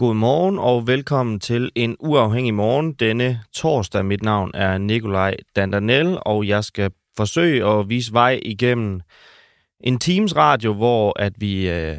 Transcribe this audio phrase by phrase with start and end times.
[0.00, 4.04] Godmorgen og velkommen til en uafhængig morgen denne torsdag.
[4.04, 9.00] Mit navn er Nikolaj Dandanel, og jeg skal forsøge at vise vej igennem
[9.80, 11.96] en Teams radio, hvor at vi øh,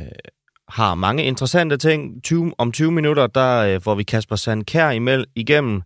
[0.71, 2.23] har mange interessante ting.
[2.23, 5.81] 20, om 20 minutter, der øh, får vi Kasper Sandkær imellem, igennem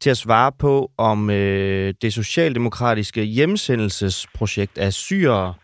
[0.00, 5.54] til at svare på, om øh, det socialdemokratiske hjemsendelsesprojekt af syre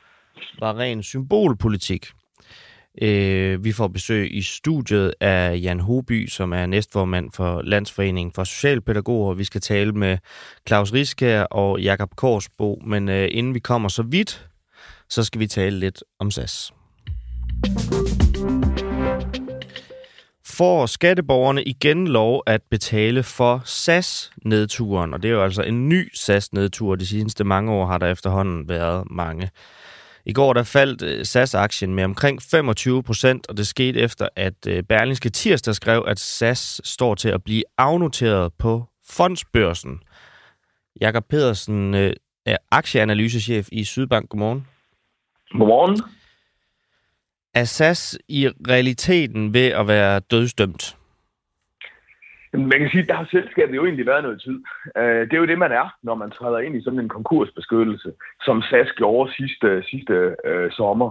[0.60, 2.06] var ren symbolpolitik.
[3.02, 8.44] Øh, vi får besøg i studiet af Jan Hoby, som er næstformand for Landsforeningen for
[8.44, 9.34] Socialpædagoger.
[9.34, 10.18] Vi skal tale med
[10.68, 14.48] Claus Riskær og Jakob Korsbo, men øh, inden vi kommer så vidt,
[15.08, 16.72] så skal vi tale lidt om SAS.
[20.56, 25.14] Får skatteborgerne igen lov at betale for SAS-nedturen?
[25.14, 26.94] Og det er jo altså en ny SAS-nedtur.
[26.94, 29.50] De seneste mange år har der efterhånden været mange.
[30.26, 34.66] I går der faldt øh, SAS-aktien med omkring 25 procent, og det skete efter, at
[34.68, 40.00] øh, Berlingske Tirsdag skrev, at SAS står til at blive afnoteret på fondsbørsen.
[41.00, 42.12] Jakob Pedersen øh,
[42.46, 44.28] er aktieanalysechef i Sydbank.
[44.28, 44.66] Godmorgen.
[45.50, 46.00] Godmorgen.
[47.60, 50.96] Er SAS i realiteten ved at være dødsdømt?
[52.52, 54.58] Man kan sige, at der har selskabet jo egentlig været noget tid.
[54.96, 58.12] Øh, det er jo det, man er, når man træder ind i sådan en konkursbeskyttelse,
[58.44, 61.10] som SAS gjorde sidste, sidste øh, sommer.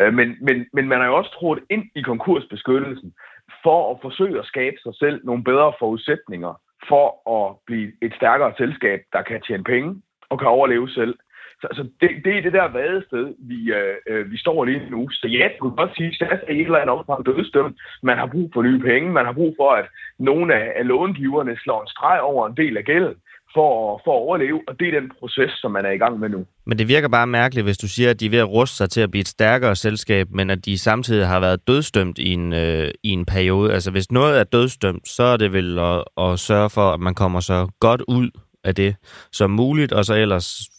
[0.00, 3.14] Øh, men, men, men man har jo også trådt ind i konkursbeskyttelsen
[3.62, 8.52] for at forsøge at skabe sig selv nogle bedre forudsætninger for at blive et stærkere
[8.56, 11.14] selskab, der kan tjene penge og kan overleve selv.
[11.60, 15.08] Så, så det, det er det der vadested, vi, øh, øh, vi står lige nu.
[15.10, 17.76] Så ja, du kan godt sige, at SAS er et eller andet omfang dødstømt.
[18.02, 19.10] Man har brug for nye penge.
[19.10, 19.86] Man har brug for, at
[20.18, 23.16] nogle af, af långiverne slår en streg over en del af gælden
[23.56, 26.28] for, for at overleve, og det er den proces, som man er i gang med
[26.28, 26.46] nu.
[26.66, 28.90] Men det virker bare mærkeligt, hvis du siger, at de er ved at ruste sig
[28.90, 32.52] til at blive et stærkere selskab, men at de samtidig har været dødstømt i en,
[32.52, 33.72] øh, i en periode.
[33.72, 37.14] Altså hvis noget er dødstømt, så er det vel at, at sørge for, at man
[37.14, 38.30] kommer så godt ud
[38.64, 38.96] af det
[39.32, 40.70] som muligt, og så ellers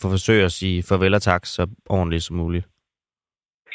[0.00, 2.66] for forsøge at sige farvel og tak så ordentligt som muligt.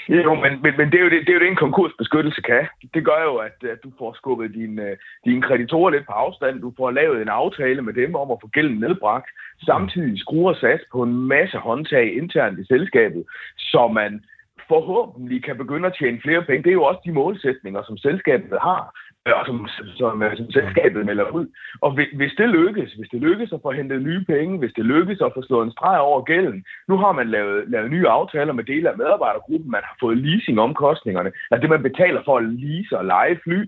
[0.09, 2.67] Jo, men, men, men det, er jo det, det er jo det, en konkursbeskyttelse kan.
[2.93, 6.61] Det gør jo, at, at du får skubbet dine, øh, dine kreditorer lidt på afstand.
[6.61, 9.29] Du får lavet en aftale med dem om at få gælden nedbragt.
[9.65, 13.23] Samtidig skruer SAS på en masse håndtag internt i selskabet,
[13.57, 14.23] så man
[14.67, 16.63] forhåbentlig kan begynde at tjene flere penge.
[16.63, 18.81] Det er jo også de målsætninger, som selskabet har
[19.27, 21.47] Øh, og som, som, som selskabet melder ud.
[21.81, 25.21] Og hvis det lykkes, hvis det lykkes at få hentet nye penge, hvis det lykkes
[25.21, 28.63] at få slået en streg over gælden, nu har man lavet, lavet nye aftaler med
[28.63, 33.05] dele af medarbejdergruppen, man har fået leasingomkostningerne, altså det man betaler for at lease og
[33.05, 33.59] lege fly,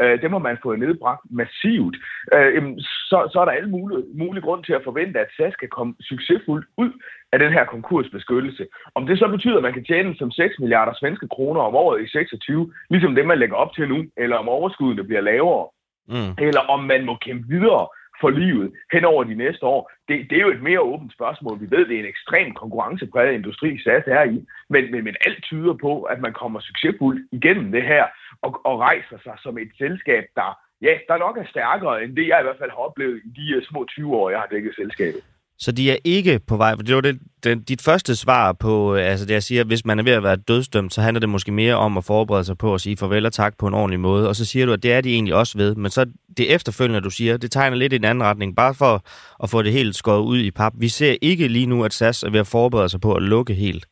[0.00, 1.96] øh, det må man få nedbragt massivt.
[2.34, 2.62] Øh,
[3.10, 5.94] så, så er der alle mulige, mulige grund til at forvente, at SAS kan komme
[6.00, 6.92] succesfuldt ud
[7.32, 8.66] af den her konkursbeskyttelse.
[8.94, 12.02] Om det så betyder, at man kan tjene som 6 milliarder svenske kroner om året
[12.04, 15.66] i 26, ligesom det, man lægger op til nu, eller om overskuddene bliver lavere,
[16.08, 16.32] mm.
[16.46, 17.86] eller om man må kæmpe videre
[18.20, 21.60] for livet hen over de næste år, det, det er jo et mere åbent spørgsmål.
[21.60, 25.42] Vi ved, det er en ekstrem konkurrencepræget industri, SAS er i, men, men, men alt
[25.42, 28.04] tyder på, at man kommer succesfuldt igennem det her
[28.42, 32.28] og, og rejser sig som et selskab, der, ja, der nok er stærkere end det,
[32.28, 34.74] jeg i hvert fald har oplevet i de øh, små 20 år, jeg har dækket
[34.74, 35.22] selskabet.
[35.58, 36.74] Så de er ikke på vej.
[36.76, 39.86] for Det var det, det, dit første svar på, øh, altså det jeg siger, hvis
[39.86, 42.58] man er ved at være dødsdømt, så handler det måske mere om at forberede sig
[42.58, 44.28] på at sige farvel og tak på en ordentlig måde.
[44.28, 45.74] Og så siger du, at det er de egentlig også ved.
[45.74, 46.06] Men så
[46.36, 48.56] det efterfølgende, du siger, det tegner lidt i en anden retning.
[48.56, 48.94] Bare for
[49.42, 50.72] at få det helt skåret ud i pap.
[50.80, 53.54] Vi ser ikke lige nu, at SAS er ved at forberede sig på at lukke
[53.54, 53.86] helt.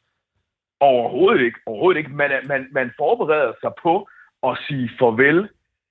[0.80, 1.58] Overhovedet ikke.
[1.66, 2.10] Overhovedet ikke.
[2.10, 4.08] Man, man, man forbereder sig på
[4.48, 5.48] at sige farvel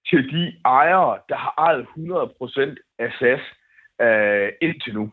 [0.10, 3.42] til de ejere, der har ejet 100% af SAS
[4.02, 5.12] øh, indtil nu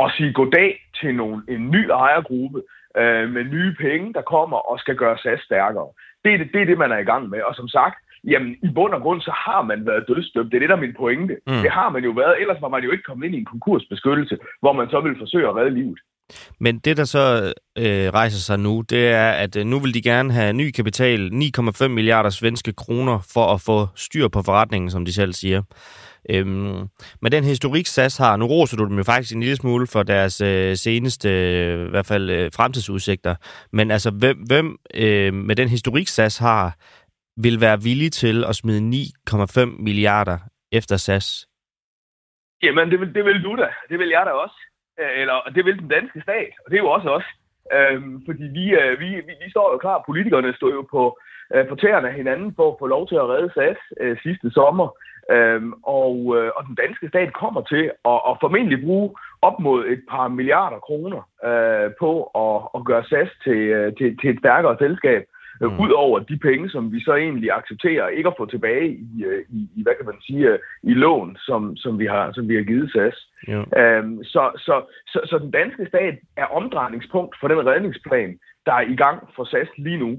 [0.00, 2.58] og sige goddag til nogle, en ny ejergruppe
[3.00, 5.88] øh, med nye penge, der kommer og skal gøre SAS stærkere.
[6.24, 7.40] Det er det, det er det, man er i gang med.
[7.48, 10.50] Og som sagt, jamen i bund og grund, så har man været dødsdømt.
[10.50, 11.34] Det er det, der er min pointe.
[11.46, 11.62] Mm.
[11.64, 12.40] Det har man jo været.
[12.40, 15.48] Ellers var man jo ikke kommet ind i en konkursbeskyttelse, hvor man så ville forsøge
[15.48, 15.98] at redde livet.
[16.60, 20.02] Men det, der så øh, rejser sig nu, det er, at øh, nu vil de
[20.02, 25.04] gerne have ny kapital, 9,5 milliarder svenske kroner, for at få styr på forretningen, som
[25.04, 25.62] de selv siger.
[26.30, 26.88] Øhm,
[27.22, 30.02] men den historik, SAS har, nu roser du dem jo faktisk en lille smule for
[30.02, 33.34] deres øh, seneste, øh, i hvert fald øh, fremtidsudsigter,
[33.72, 36.76] men altså, hvem, hvem øh, med den historik, SAS har,
[37.36, 38.80] vil være villig til at smide
[39.28, 40.38] 9,5 milliarder
[40.72, 41.46] efter SAS?
[42.62, 43.68] Jamen, det vil, det vil du da.
[43.88, 44.58] Det vil jeg da også.
[45.00, 47.24] Øh, eller det vil den danske stat, og det er jo også os.
[47.76, 51.18] Øhm, fordi vi, øh, vi, vi, vi står jo klar, politikerne står jo på,
[51.54, 54.50] øh, på tæerne af hinanden for at få lov til at redde SAS øh, sidste
[54.50, 54.88] sommer.
[55.30, 59.10] Øhm, og, øh, og den danske stat kommer til at, at formentlig bruge
[59.42, 62.12] op mod et par milliarder kroner øh, på
[62.44, 65.22] at, at gøre SAS til, øh, til, til et stærkere selskab.
[65.62, 65.80] Øh, mm.
[65.80, 69.60] Udover de penge, som vi så egentlig accepterer ikke at få tilbage i, øh, i,
[69.76, 72.92] i hvad kan man sige, i lån, som, som, vi, har, som vi har givet
[72.92, 73.16] SAS.
[73.48, 73.62] Ja.
[73.80, 78.80] Øhm, så, så, så, så den danske stat er omdrejningspunkt for den redningsplan, der er
[78.80, 80.18] i gang for SAS lige nu.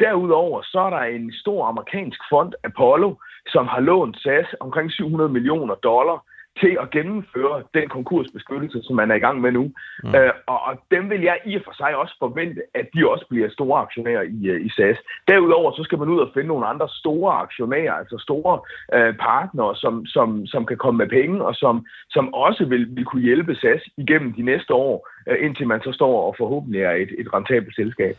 [0.00, 3.14] Derudover så er der en stor amerikansk fond, Apollo,
[3.46, 6.24] som har lånt SAS omkring 700 millioner dollar
[6.60, 9.64] til at gennemføre den konkursbeskyttelse, som man er i gang med nu.
[10.04, 10.14] Mm.
[10.14, 13.26] Øh, og, og dem vil jeg i og for sig også forvente, at de også
[13.30, 14.98] bliver store aktionærer i, øh, i SAS.
[15.28, 18.60] Derudover så skal man ud og finde nogle andre store aktionærer, altså store
[18.94, 23.04] øh, partnere, som, som, som kan komme med penge, og som, som også vil, vil
[23.04, 26.92] kunne hjælpe SAS igennem de næste år, øh, indtil man så står og forhåbentlig er
[26.92, 28.16] et, et rentabelt selskab.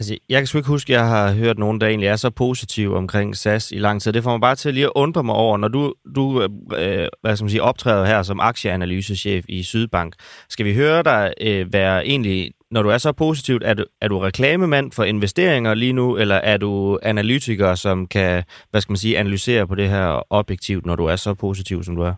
[0.00, 2.30] Altså, jeg kan sgu ikke huske, at jeg har hørt nogen, der egentlig er så
[2.30, 4.12] positiv omkring SAS i lang tid.
[4.12, 6.42] Det får mig bare til lige at undre mig over, når du, du
[6.76, 10.14] øh, hvad skal man sige, optræder her som aktieanalysechef i Sydbank.
[10.48, 14.08] Skal vi høre dig øh, være egentlig, når du er så positivt, er du, er
[14.08, 18.96] du reklamemand for investeringer lige nu, eller er du analytiker, som kan, hvad skal man
[18.96, 22.14] sige, analysere på det her objektivt, når du er så positiv, som du er?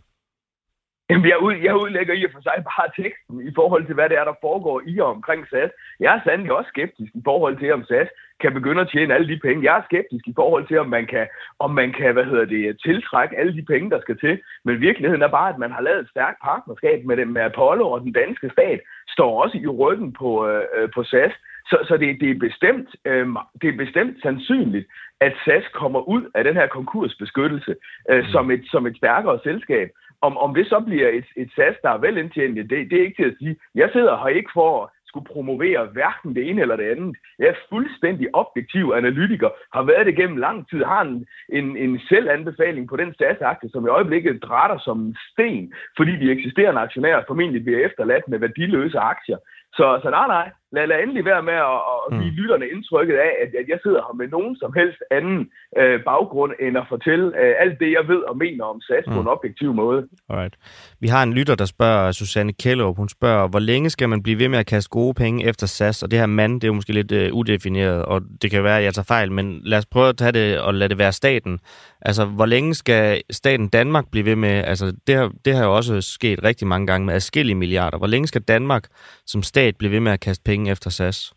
[1.12, 4.08] Jamen, jeg, ud, jeg udlægger i og for sig bare teksten i forhold til, hvad
[4.08, 5.70] det er, der foregår i og omkring SAS.
[6.00, 8.08] Jeg er sandelig også skeptisk i forhold til, om SAS
[8.42, 9.64] kan begynde at tjene alle de penge.
[9.68, 11.26] Jeg er skeptisk i forhold til, om man kan,
[11.58, 14.34] om man kan hvad hedder det, tiltrække alle de penge, der skal til.
[14.64, 17.90] Men virkeligheden er bare, at man har lavet et stærkt partnerskab med, det, med Apollo,
[17.90, 21.32] og den danske stat står også i ryggen på, øh, på SAS.
[21.70, 23.26] Så, så det, det, er bestemt, øh,
[23.62, 24.86] det er bestemt sandsynligt,
[25.20, 27.74] at SAS kommer ud af den her konkursbeskyttelse
[28.10, 28.30] øh, mm.
[28.32, 29.88] som, et, som et stærkere selskab.
[30.22, 33.22] Om, om det så bliver et, et SAS, der er velindtjent, det, det er ikke
[33.22, 33.56] til at sige.
[33.74, 37.16] Jeg sidder her ikke for at skulle promovere hverken det ene eller det andet.
[37.38, 41.26] Jeg er fuldstændig objektiv analytiker, har været det gennem lang tid, har en,
[41.58, 46.32] en, en selvanbefaling på den SAS-aktie, som i øjeblikket drætter som en sten, fordi de
[46.32, 49.38] eksisterende aktionærer formentlig bliver efterladt med værdiløse aktier.
[49.76, 52.38] Så, så nej, nej, lad, lad endelig være med at, at give mm.
[52.40, 55.38] lytterne indtrykket af, at, at jeg sidder her med nogen som helst anden
[55.80, 59.12] øh, baggrund, end at fortælle øh, alt det, jeg ved og mener om SAS mm.
[59.12, 59.36] på en mm.
[59.36, 60.00] objektiv måde.
[60.30, 60.54] Alright.
[61.00, 64.38] Vi har en lytter, der spørger, Susanne Kjellup, hun spørger, hvor længe skal man blive
[64.38, 66.02] ved med at kaste gode penge efter SAS?
[66.02, 68.78] Og det her mand, det er jo måske lidt øh, udefineret, og det kan være,
[68.78, 71.12] at jeg tager fejl, men lad os prøve at tage det og lade det være
[71.12, 71.58] staten.
[72.04, 74.64] Altså, hvor længe skal staten Danmark blive ved med?
[74.64, 77.98] Altså, det har, det har jo også sket rigtig mange gange med adskillige milliarder.
[77.98, 78.84] Hvor længe skal Danmark
[79.26, 81.34] som stat blive ved med at kaste penge efter SAS?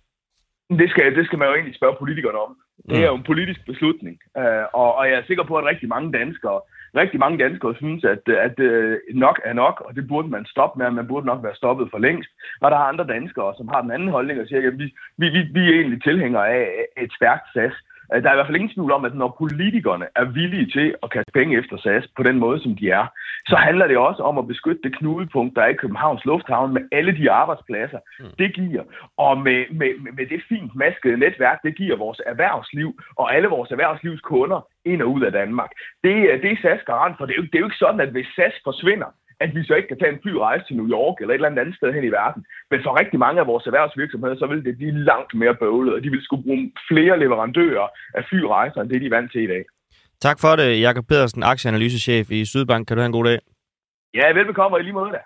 [0.70, 2.58] Det skal, det skal man jo egentlig spørge politikerne om.
[2.90, 5.90] Det er jo en politisk beslutning, uh, og, og jeg er sikker på, at rigtig
[5.90, 6.62] mange danskere,
[6.96, 10.80] rigtig mange danskere synes, at, at uh, nok er nok, og det burde man stoppe
[10.80, 12.30] med, man burde nok være stoppet for længst.
[12.62, 15.30] Og der er andre danskere, som har den anden holdning og siger, at vi, vi,
[15.30, 17.74] vi, vi er egentlig tilhængere af et stærkt SAS.
[18.14, 20.96] Øh, der er i hvert fald ingen tvivl om, at når politikerne er villige til
[21.04, 23.06] at kaste penge efter SAS på den måde, som de er,
[23.48, 26.82] så handler det også om at beskytte det knudepunkt, der er i Københavns Lufthavn med
[26.92, 28.26] alle de arbejdspladser, mm.
[28.40, 28.84] det giver.
[29.18, 33.72] Og med, med, med det fint maskede netværk, det giver vores erhvervsliv og alle vores
[33.72, 35.70] erhvervslivskunder ind og ud af Danmark.
[36.04, 36.14] Det,
[36.44, 37.26] det er SAS garant for.
[37.26, 39.10] Det er, jo, det er jo ikke sådan, at hvis SAS forsvinder,
[39.44, 41.76] at vi så ikke kan tage en flyrejse til New York eller et eller andet
[41.76, 42.42] sted hen i verden.
[42.72, 46.04] Men for rigtig mange af vores erhvervsvirksomheder, så vil det blive langt mere bøvlet, og
[46.04, 49.48] de vil skulle bruge flere leverandører af flyrejser, end det de er vant til i
[49.48, 49.64] dag.
[50.22, 52.88] Tak for det, Jakob Pedersen, aktieanalysechef i Sydbank.
[52.88, 53.40] Kan du have en god dag?
[54.14, 55.22] Ja, velbekomme, og i lige måde da.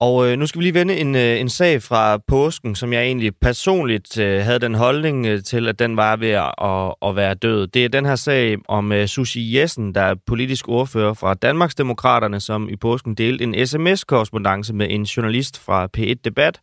[0.00, 3.02] Og øh, nu skal vi lige vende en, øh, en sag fra påsken, som jeg
[3.02, 7.16] egentlig personligt øh, havde den holdning øh, til, at den var ved at, at, at
[7.16, 7.66] være død.
[7.66, 12.40] Det er den her sag om øh, Susi Jessen, der er politisk ordfører fra Danmarksdemokraterne,
[12.40, 16.60] som i påsken delte en sms-korrespondence med en journalist fra P1 Debat,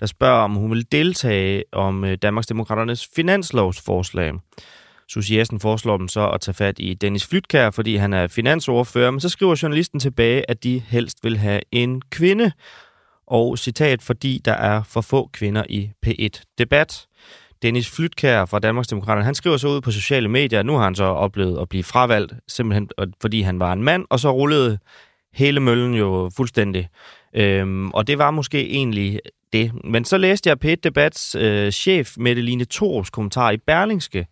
[0.00, 4.32] der spørger, om hun vil deltage om øh, Danmarksdemokraternes finanslovsforslag.
[5.08, 9.10] Susie Jessen foreslår dem så at tage fat i Dennis Flytkær, fordi han er finansordfører,
[9.10, 12.52] men så skriver journalisten tilbage, at de helst vil have en kvinde.
[13.26, 17.06] Og citat, fordi der er for få kvinder i P1-debat.
[17.62, 21.04] Dennis Flytkær fra Danmarksdemokraterne, han skriver så ud på sociale medier, nu har han så
[21.04, 22.88] oplevet at blive fravalgt, simpelthen
[23.20, 24.78] fordi han var en mand, og så rullede
[25.34, 26.88] hele møllen jo fuldstændig.
[27.34, 29.20] Øhm, og det var måske egentlig
[29.52, 29.84] det.
[29.84, 34.26] Men så læste jeg P1 Debats øh, chef Mette Line Thors kommentar i Berlingske,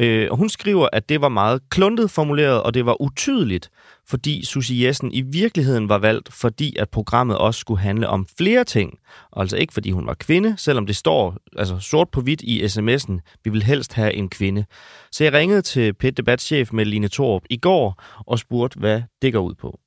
[0.00, 3.70] Øh, og hun skriver, at det var meget kluntet formuleret, og det var utydeligt,
[4.08, 8.64] fordi Susie Jessen i virkeligheden var valgt, fordi at programmet også skulle handle om flere
[8.64, 8.98] ting.
[9.36, 13.40] Altså ikke fordi hun var kvinde, selvom det står altså sort på hvidt i sms'en,
[13.44, 14.64] vi vil helst have en kvinde.
[15.10, 19.40] Så jeg ringede til pet debatchef Line Torup i går og spurgte, hvad det går
[19.40, 19.78] ud på.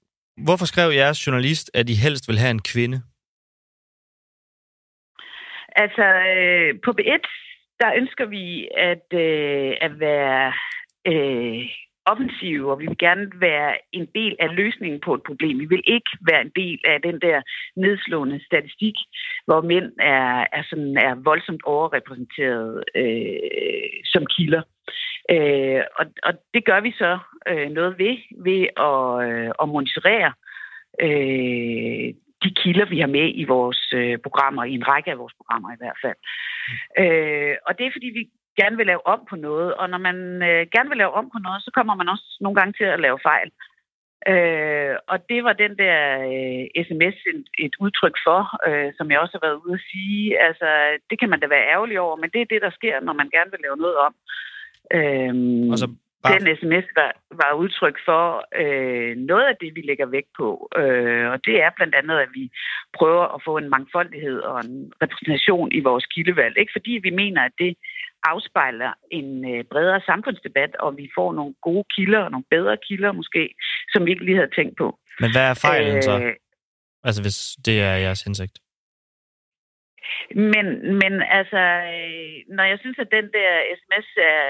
[0.46, 3.02] Hvorfor skrev jeres journalist, at I helst vil have en kvinde?
[5.76, 7.51] Altså, øh, på B1
[7.82, 10.54] der ønsker vi at, øh, at være
[11.08, 11.66] øh,
[12.06, 15.60] offensive, og vi vil gerne være en del af løsningen på et problem.
[15.60, 17.42] Vi vil ikke være en del af den der
[17.76, 18.96] nedslående statistik,
[19.46, 24.62] hvor mænd er, er, sådan, er voldsomt overrepræsenteret øh, som kilder.
[25.32, 28.16] Øh, og, og det gør vi så øh, noget ved,
[28.48, 30.34] ved at, øh, at monitorere
[31.06, 35.34] øh, de kilder, vi har med i vores øh, programmer, i en række af vores
[35.40, 36.20] programmer i hvert fald.
[37.02, 38.24] Øh, og det er, fordi vi
[38.60, 40.18] gerne vil lave om på noget, og når man
[40.50, 43.00] øh, gerne vil lave om på noget, så kommer man også nogle gange til at
[43.00, 43.52] lave fejl.
[44.32, 45.98] Øh, og det var den der
[46.32, 50.40] øh, sms et, et udtryk for, øh, som jeg også har været ude at sige.
[50.48, 50.68] Altså,
[51.10, 53.30] det kan man da være ærgerlig over, men det er det, der sker, når man
[53.36, 54.14] gerne vil lave noget om.
[54.98, 55.34] Øh,
[55.72, 55.88] og så
[56.24, 56.40] bare...
[56.40, 57.12] Den sms var,
[57.42, 58.24] var udtryk for
[58.62, 60.70] øh, noget af det, vi lægger vægt på.
[60.82, 62.44] Øh, og det er blandt andet, at vi
[62.98, 66.58] prøver at få en mangfoldighed og en repræsentation i vores kildevalg.
[66.58, 67.74] Ikke fordi vi mener, at det
[68.24, 73.44] afspejler en øh, bredere samfundsdebat, og vi får nogle gode kilder, nogle bedre kilder måske,
[73.94, 74.88] som vi ikke lige havde tænkt på.
[75.20, 76.34] Men hvad er fejlen øh, så?
[77.04, 78.56] Altså hvis det er jeres hensigt?
[80.36, 80.66] Men,
[81.02, 81.62] men altså,
[81.96, 84.44] øh, når jeg synes, at den der sms er,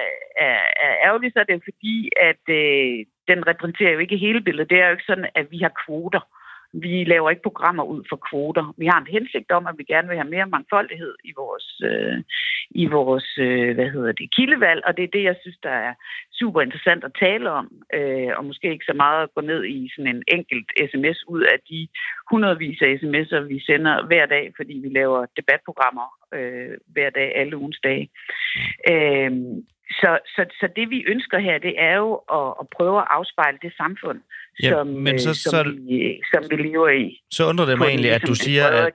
[0.45, 4.69] er, er ærgerlig, så er det fordi, at øh, den repræsenterer jo ikke hele billedet.
[4.69, 6.23] Det er jo ikke sådan, at vi har kvoter.
[6.73, 8.73] Vi laver ikke programmer ud for kvoter.
[8.77, 12.17] Vi har en hensigt om, at vi gerne vil have mere mangfoldighed i vores, øh,
[12.71, 15.93] i vores øh, hvad hedder det, kildevalg, og det er det, jeg synes, der er
[16.39, 19.89] super interessant at tale om, øh, og måske ikke så meget at gå ned i
[19.95, 21.87] sådan en enkelt sms ud af de
[22.31, 27.57] hundredvis af sms'er, vi sender hver dag, fordi vi laver debatprogrammer øh, hver dag, alle
[27.57, 28.09] ugens dage.
[28.91, 29.31] Øh,
[29.99, 33.57] så, så, så det vi ønsker her, det er jo at, at prøve at afspejle
[33.61, 34.19] det samfund,
[34.63, 37.21] ja, som, men så, som, så, vi, som vi lever i.
[37.31, 38.93] Så undrer det mig egentlig, at du siger, at,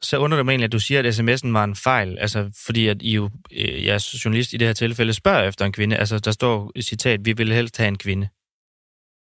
[0.00, 2.18] så undrer det mig egentlig, at du siger, at sms'en var en fejl.
[2.18, 3.24] Altså, fordi at I jo,
[3.60, 5.96] øh, jeres journalist i det her tilfælde, spørger efter en kvinde.
[5.96, 8.28] Altså, der står citat, vi vil helst have en kvinde.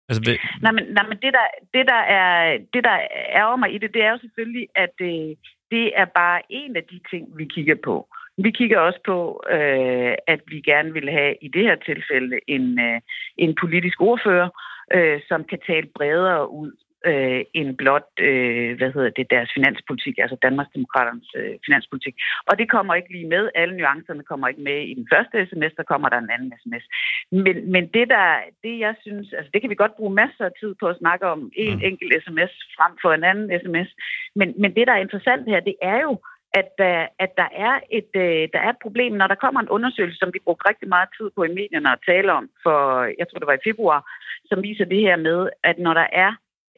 [0.08, 0.40] Altså, det...
[0.62, 2.96] nej, men, nej, men det, der, det, der er, det, der
[3.40, 5.36] ærger mig i det, det er jo selvfølgelig, at det, øh,
[5.74, 7.96] det er bare en af de ting, vi kigger på.
[8.42, 12.80] Vi kigger også på, øh, at vi gerne vil have i det her tilfælde en,
[12.80, 13.00] øh,
[13.36, 14.48] en politisk ordfører,
[14.94, 16.72] øh, som kan tale bredere ud
[17.10, 22.14] øh, end blot, øh, hvad hedder det, deres finanspolitik, altså Danmarksdemokraternes øh, finanspolitik.
[22.48, 23.50] Og det kommer ikke lige med.
[23.54, 26.84] Alle nuancerne kommer ikke med i den første sms, der kommer der en anden sms.
[27.30, 28.26] Men, men det, der,
[28.64, 31.26] det jeg synes, altså det kan vi godt bruge masser af tid på at snakke
[31.26, 31.84] om en mm.
[31.88, 33.88] enkelt sms frem for en anden sms.
[34.34, 36.12] Men, men det, der er interessant her, det er jo,
[36.60, 39.74] at, uh, at der, er et, uh, der er et problem, når der kommer en
[39.76, 42.78] undersøgelse, som vi brugte rigtig meget tid på i medierne at tale om, for
[43.18, 44.00] jeg tror det var i februar,
[44.44, 46.32] som viser det her med, at når der er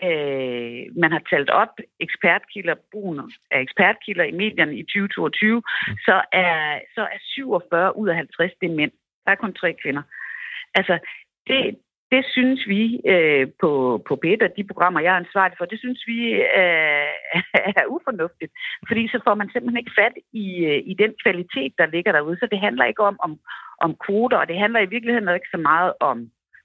[0.06, 5.96] uh, man har talt op ekspertkilder, brugen af ekspertkilder i medierne i 2022, mm.
[6.06, 8.92] så er, så er 47 ud af 50 det er mænd.
[9.24, 10.02] Der er kun tre kvinder.
[10.74, 10.98] Altså,
[11.46, 11.76] det,
[12.14, 12.82] det synes vi
[13.14, 13.70] øh, på,
[14.08, 16.18] på p og de programmer, jeg er ansvarlig for, det synes vi
[16.60, 17.10] øh,
[17.80, 18.52] er ufornuftigt.
[18.88, 22.36] Fordi så får man simpelthen ikke fat i, øh, i den kvalitet, der ligger derude.
[22.38, 23.32] Så det handler ikke om, om,
[23.84, 26.18] om kvoter, og det handler i virkeligheden ikke så meget om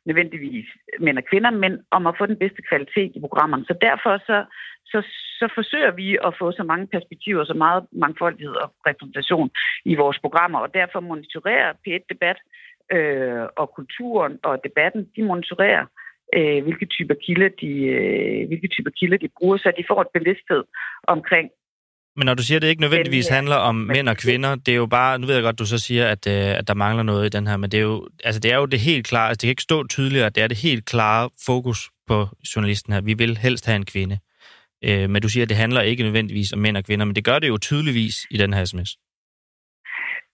[0.05, 0.67] nødvendigvis
[0.99, 3.65] mænd og kvinder, men om at få den bedste kvalitet i programmerne.
[3.65, 4.37] Så derfor så,
[4.91, 4.99] så,
[5.39, 9.49] så forsøger vi at få så mange perspektiver, så meget mangfoldighed og repræsentation
[9.85, 12.68] i vores programmer, og derfor monitorerer P1-debat øh,
[13.57, 15.85] og kulturen og debatten, de monitorerer,
[16.37, 20.13] øh, hvilke typer kilder de, øh, hvilke typer kilder de bruger, så de får et
[20.13, 20.63] bevidsthed
[21.07, 21.49] omkring
[22.15, 24.71] men når du siger, at det ikke nødvendigvis den, handler om mænd og kvinder, det
[24.71, 27.03] er jo bare, nu ved jeg godt, du så siger, at, øh, at der mangler
[27.03, 29.27] noget i den her, men det er jo, altså det er jo det helt klare,
[29.29, 32.93] altså det kan ikke stå tydeligere, at det er det helt klare fokus på journalisten
[32.93, 33.01] her.
[33.01, 34.19] Vi vil helst have en kvinde.
[34.83, 37.23] Øh, men du siger, at det handler ikke nødvendigvis om mænd og kvinder, men det
[37.23, 38.97] gør det jo tydeligvis i den her sms.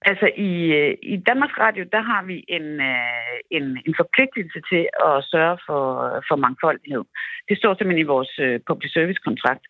[0.10, 4.84] Altså i, øh, i Danmarks Radio, der har vi en, øh, en, en forpligtelse til
[5.10, 5.84] at sørge for,
[6.28, 7.04] for mangfoldighed.
[7.50, 9.66] Det står simpelthen i vores øh, public service kontrakt.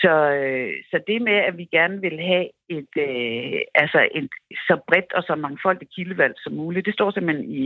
[0.00, 0.14] Så,
[0.90, 2.46] så det med, at vi gerne vil have
[2.78, 2.94] et,
[3.74, 4.30] altså et
[4.68, 7.64] så bredt og så mangfoldigt kildevalg som muligt, det står simpelthen i,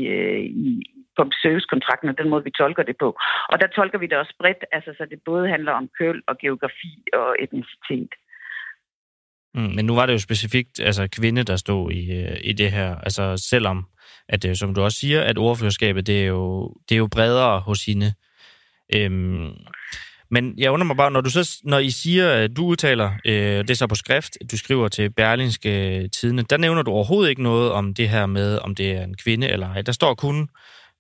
[0.66, 0.70] i
[1.18, 3.08] public service kontrakten og den måde, vi tolker det på.
[3.52, 6.38] Og der tolker vi det også bredt, altså så det både handler om køl og
[6.38, 8.12] geografi og etnicitet.
[9.54, 12.72] Mm, men nu var det jo specifikt altså kvinde, der stod i, øh, i det
[12.72, 12.96] her.
[12.96, 13.86] Altså selvom,
[14.28, 17.84] at som du også siger, at ordførerskabet, det er jo, det er jo bredere hos
[17.84, 18.14] hende.
[18.94, 19.50] Øhm,
[20.30, 23.58] men jeg undrer mig bare, når, du så, når I siger, at du udtaler, øh,
[23.58, 27.30] det er så på skrift, du skriver til Berlingske øh, Tidene, der nævner du overhovedet
[27.30, 29.82] ikke noget om det her med, om det er en kvinde eller ej.
[29.82, 30.48] Der står kun,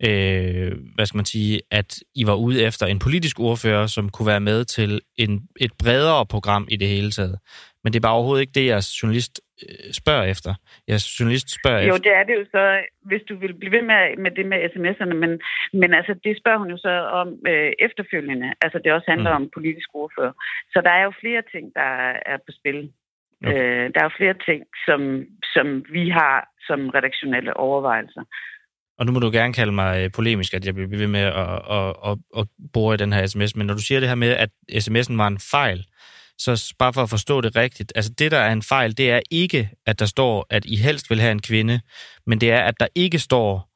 [0.08, 4.26] øh, hvad skal man sige, at I var ude efter en politisk ordfører, som kunne
[4.26, 7.38] være med til en, et bredere program i det hele taget.
[7.82, 10.52] Men det er bare overhovedet ikke det, jeres journalist øh, spørger efter.
[10.88, 11.92] Jeg journalist spørger jo, efter.
[11.92, 12.64] Jo, det er det jo så,
[13.08, 15.32] hvis du vil blive ved med, med det med sms'erne, men,
[15.80, 18.48] men altså, det spørger hun jo så om øh, efterfølgende.
[18.64, 19.42] Altså, det også handler mm.
[19.42, 20.32] om politisk ordfører.
[20.72, 21.90] Så der er jo flere ting, der
[22.32, 22.92] er på spil.
[23.44, 23.52] Okay.
[23.52, 25.00] Øh, der er jo flere ting, som,
[25.54, 25.66] som
[25.96, 28.24] vi har som redaktionelle overvejelser.
[28.98, 31.62] Og nu må du gerne kalde mig øh, polemisk, at jeg bliver ved med at,
[31.70, 34.28] at, at, at bore i den her sms, men når du siger det her med,
[34.28, 35.86] at sms'en var en fejl,
[36.38, 39.20] så bare for at forstå det rigtigt, altså det, der er en fejl, det er
[39.30, 41.80] ikke, at der står, at I helst vil have en kvinde,
[42.26, 43.68] men det er, at der ikke står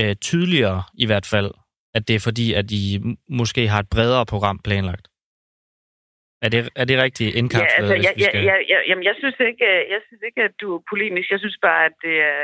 [0.00, 1.50] øh, tydeligere i hvert fald,
[1.94, 5.08] at det er fordi, at I måske har et bredere program planlagt.
[6.42, 7.88] Er det, er det rigtigt indkapslet?
[7.88, 10.66] Ja, altså, jeg, jeg, jeg, jeg, jamen, jeg, synes ikke, jeg synes ikke, at du
[10.76, 11.30] er polemisk.
[11.30, 12.40] Jeg synes bare, at det er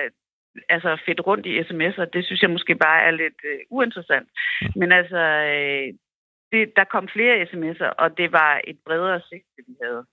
[0.68, 2.04] altså fedt rundt i sms'er.
[2.04, 4.28] Det synes jeg måske bare er lidt uh, uinteressant.
[4.76, 5.20] Men altså,
[5.54, 5.94] øh,
[6.52, 10.04] det, der kom flere sms'er, og det var et bredere sigte, vi havde.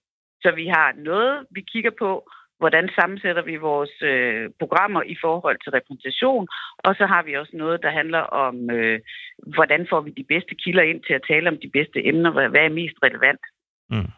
[0.41, 2.29] Så vi har noget, vi kigger på,
[2.59, 7.57] hvordan sammensætter vi vores øh, programmer i forhold til repræsentation, og så har vi også
[7.57, 8.99] noget, der handler om, øh,
[9.55, 12.49] hvordan får vi de bedste kilder ind til at tale om de bedste emner, hvad,
[12.49, 13.41] hvad er mest relevant.
[13.89, 14.11] Mm.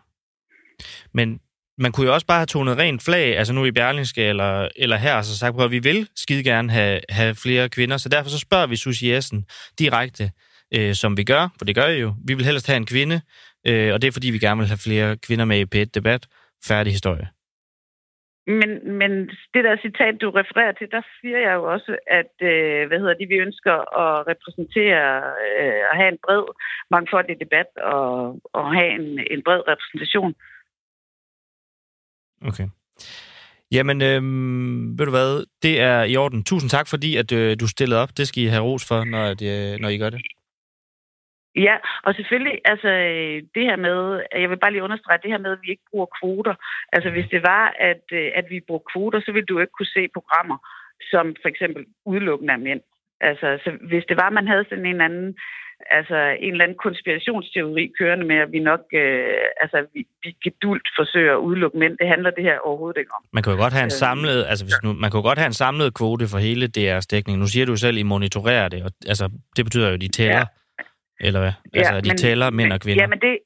[1.13, 1.39] Men
[1.79, 4.97] man kunne jo også bare have tonet rent flag, altså nu i Berlingske eller, eller
[4.97, 8.39] her, så sagt, at vi vil skide gerne have, have flere kvinder, så derfor så
[8.39, 9.45] spørger vi Susie Jessen
[9.79, 10.31] direkte,
[10.75, 12.13] øh, som vi gør, for det gør I jo.
[12.27, 13.21] Vi vil helst have en kvinde,
[13.67, 16.27] øh, og det er fordi, vi gerne vil have flere kvinder med i P1-debat.
[16.67, 17.27] Færdig historie.
[18.47, 18.69] Men,
[18.99, 19.11] men
[19.53, 23.19] det der citat, du refererer til, der siger jeg jo også, at øh, hvad hedder
[23.21, 25.05] det, vi ønsker at repræsentere
[25.59, 26.43] øh, have en bred,
[26.91, 30.33] mangfoldig debat og, og have en, en bred repræsentation.
[32.47, 32.67] Okay.
[33.71, 34.21] Jamen, øh,
[34.97, 36.43] ved du hvad, det er i orden.
[36.43, 38.17] Tusind tak, fordi at øh, du stillede op.
[38.17, 40.21] Det skal I have ros for, når, det, øh, når I gør det.
[41.55, 45.37] Ja, og selvfølgelig, altså øh, det her med, jeg vil bare lige understrege det her
[45.37, 46.55] med, at vi ikke bruger kvoter.
[46.93, 49.95] Altså hvis det var, at, øh, at vi brugte kvoter, så ville du ikke kunne
[49.97, 50.57] se programmer,
[51.11, 52.81] som for eksempel udelukkende af mænd.
[53.21, 55.37] Altså så hvis det var, at man havde sådan en anden,
[55.89, 60.87] altså en eller anden konspirationsteori kørende med, at vi nok, øh, altså vi, vi gedult
[60.99, 63.23] forsøger at udelukke mænd, det handler det her overhovedet ikke om.
[63.33, 65.39] Man kan jo godt have en øh, samlet, altså hvis nu, man kan jo godt
[65.39, 67.39] have en samlet kvote for hele DR's dækning.
[67.39, 70.07] Nu siger du selv, at I monitorerer det, og altså det betyder jo, at de
[70.07, 70.37] tæller.
[70.37, 70.45] Ja
[71.19, 71.51] eller hvad?
[71.73, 73.03] Altså, ja, de men, tæller mænd og kvinder?
[73.03, 73.37] Ja, men det,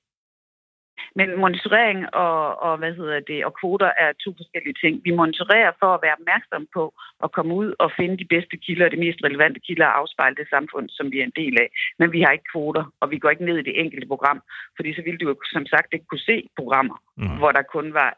[1.20, 4.94] men monitorering og, og, hvad hedder det, og kvoter er to forskellige ting.
[5.06, 6.84] Vi monitorerer for at være opmærksom på
[7.24, 10.48] at komme ud og finde de bedste kilder, de mest relevante kilder og afspejle det
[10.56, 11.68] samfund, som vi er en del af.
[12.00, 14.40] Men vi har ikke kvoter, og vi går ikke ned i det enkelte program,
[14.78, 17.38] fordi så ville du jo som sagt ikke kunne se programmer, mm.
[17.40, 18.12] hvor der kun var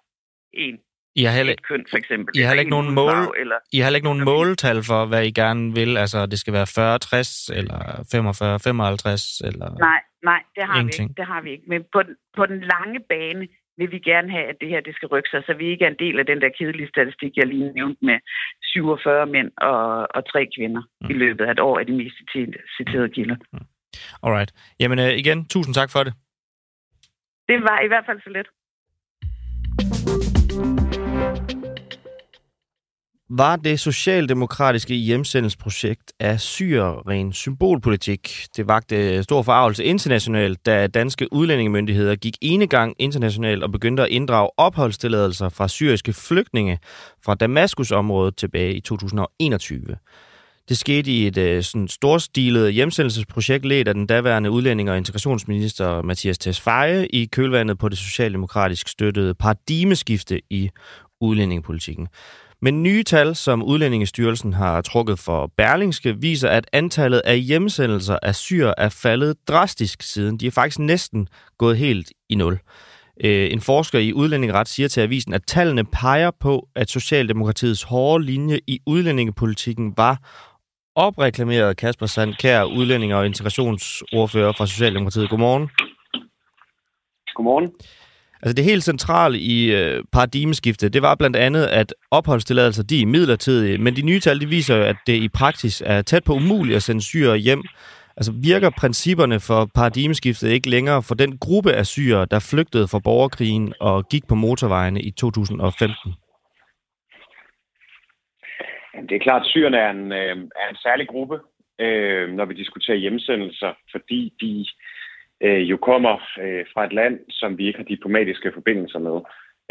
[0.65, 0.77] én
[1.17, 2.39] i har heller, køn, for eksempel.
[2.39, 5.31] I har ikke nogen mål, farve, eller, I har ikke nogen måltal for, hvad I
[5.31, 5.97] gerne vil?
[5.97, 7.79] Altså, det skal være 40, 60, eller
[8.11, 9.69] 45, 55, eller...
[9.79, 9.99] Nej,
[10.31, 11.07] nej, det har ingenting.
[11.07, 11.19] vi ikke.
[11.19, 11.67] Det har vi ikke.
[11.67, 14.95] Men på den, på den lange bane vil vi gerne have, at det her det
[14.95, 17.47] skal rykke sig, så vi ikke er en del af den der kedelige statistik, jeg
[17.47, 18.17] lige nævnte med
[18.63, 21.09] 47 mænd og, og tre kvinder mm.
[21.09, 22.15] i løbet af et år af de mest
[22.77, 23.35] citerede kilder.
[23.53, 23.65] Mm.
[24.23, 24.51] Alright.
[24.79, 26.13] Jamen uh, igen, tusind tak for det.
[27.49, 28.47] Det var i hvert fald så let.
[33.29, 38.45] Var det socialdemokratiske hjemsendelsesprojekt af syre ren symbolpolitik?
[38.57, 44.49] Det vagte stor forarvelse internationalt, da danske udlændingemyndigheder gik enegang internationalt og begyndte at inddrage
[44.57, 46.79] opholdstilladelser fra syriske flygtninge
[47.25, 49.81] fra Damaskusområdet tilbage i 2021.
[50.69, 56.01] Det skete i et øh, sådan storstilet hjemsendelsesprojekt ledt af den daværende udlænding- og integrationsminister
[56.01, 60.69] Mathias Tesfaye i kølvandet på det socialdemokratisk støttede paradigmeskifte i
[61.21, 62.07] udlændingepolitikken.
[62.65, 68.35] Men nye tal, som Udlændingestyrelsen har trukket for Berlingske, viser, at antallet af hjemsendelser af
[68.35, 70.37] syre er faldet drastisk siden.
[70.37, 72.59] De er faktisk næsten gået helt i nul.
[73.23, 78.23] Øh, en forsker i udlændingeret siger til avisen, at tallene peger på, at Socialdemokratiets hårde
[78.23, 80.17] linje i udlændingepolitikken var
[80.95, 85.29] opreklameret Kasper Sandkær, udlænding og integrationsordfører fra Socialdemokratiet.
[85.29, 85.69] Godmorgen.
[87.35, 87.71] Godmorgen.
[88.41, 93.05] Altså det helt centrale i øh, paradigmeskiftet, det var blandt andet, at opholdstilladelser, de er
[93.05, 96.33] midlertidige, men de nye tal, de viser jo, at det i praksis er tæt på
[96.33, 97.63] umuligt at sende syre hjem.
[98.17, 102.99] Altså virker principperne for paradigmeskiftet ikke længere for den gruppe af syre, der flygtede fra
[102.99, 106.13] borgerkrigen og gik på motorvejene i 2015?
[109.09, 111.39] Det er klart, at syrerne er en, øh, er en særlig gruppe,
[111.79, 114.65] øh, når vi diskuterer hjemsendelser, fordi de øh,
[115.41, 119.21] øh, jo kommer øh, fra et land, som vi ikke har diplomatiske forbindelser med,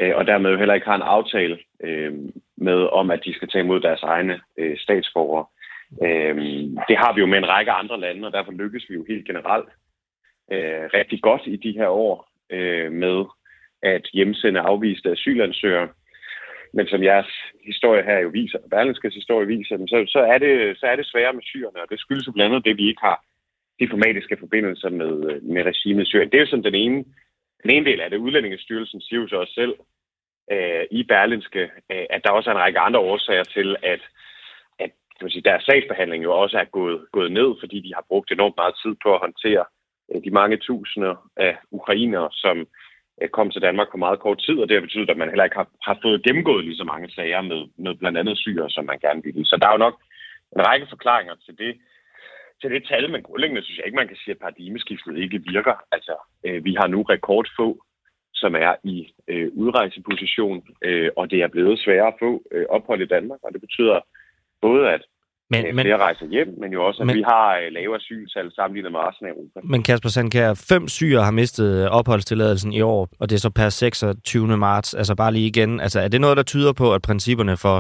[0.01, 2.13] øh, og dermed jo heller ikke har en aftale øh,
[2.57, 5.47] med om, at de skal tage imod deres egne øh, statsborgere.
[6.03, 6.37] Øh,
[6.89, 9.27] det har vi jo med en række andre lande, og derfor lykkes vi jo helt
[9.27, 9.69] generelt
[10.53, 13.25] øh, rigtig godt i de her år øh, med
[13.83, 15.89] at hjemsende afviste asylansøgere.
[16.77, 17.33] men som jeres
[17.67, 21.33] historie her jo viser, Berlingskes historie viser, så, så, er det, så er det sværere
[21.33, 23.25] med syrerne, og det skyldes blandt andet det, vi ikke har
[23.81, 26.31] diplomatiske forbindelser med, øh, med regimet i Syrien.
[26.31, 27.05] Det er jo sådan den ene,
[27.63, 28.17] den ene del af det.
[28.17, 29.75] Udlændingestyrelsen siger jo så også selv
[30.53, 34.03] øh, i Berlinske, øh, at der også er en række andre årsager til, at,
[34.79, 38.05] at kan man sige, deres sagsbehandling jo også er gået, gået ned, fordi de har
[38.09, 39.65] brugt enormt meget tid på at håndtere
[40.11, 42.67] øh, de mange tusinder af ukrainere, som
[43.23, 45.45] øh, kom til Danmark på meget kort tid, og det har betydet, at man heller
[45.45, 48.85] ikke har, har fået gennemgået lige så mange sager med, med blandt andet syre, som
[48.85, 49.45] man gerne ville.
[49.47, 49.97] Så der er jo nok
[50.57, 51.75] en række forklaringer til det
[52.65, 55.77] til det tal, men grundlæggende synes jeg ikke, man kan sige, at paradigmeskiftet ikke virker.
[55.93, 56.15] Altså,
[56.47, 57.69] øh, vi har nu rekordfå,
[58.35, 58.97] som er i
[59.29, 63.53] øh, udrejseposition, øh, og det er blevet sværere at få øh, ophold i Danmark, og
[63.53, 63.97] det betyder
[64.63, 65.03] både, at
[65.51, 68.53] men, øh, flere rejser hjem, men jo også, at men, vi har øh, lave asyltal
[68.53, 69.61] sammenlignet med resten af Europa.
[69.65, 73.69] Men Kasper Sandkær, fem syre har mistet opholdstilladelsen i år, og det er så per
[73.69, 74.57] 26.
[74.57, 74.95] marts.
[74.95, 77.79] Altså bare lige igen, altså er det noget, der tyder på, at principperne for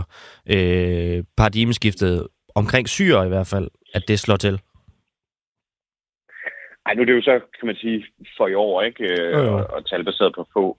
[0.55, 4.61] øh, paradigmeskiftet omkring syre i hvert fald, at det slår til?
[6.87, 8.05] Ej, nu er det jo så, kan man sige,
[8.37, 9.05] for i år, ikke?
[9.21, 9.55] Øh.
[9.55, 10.77] Og, og talbaseret på få,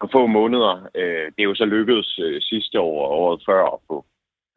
[0.00, 0.72] på få måneder.
[0.94, 4.04] Øh, det er jo så lykkedes øh, sidste år og året før at få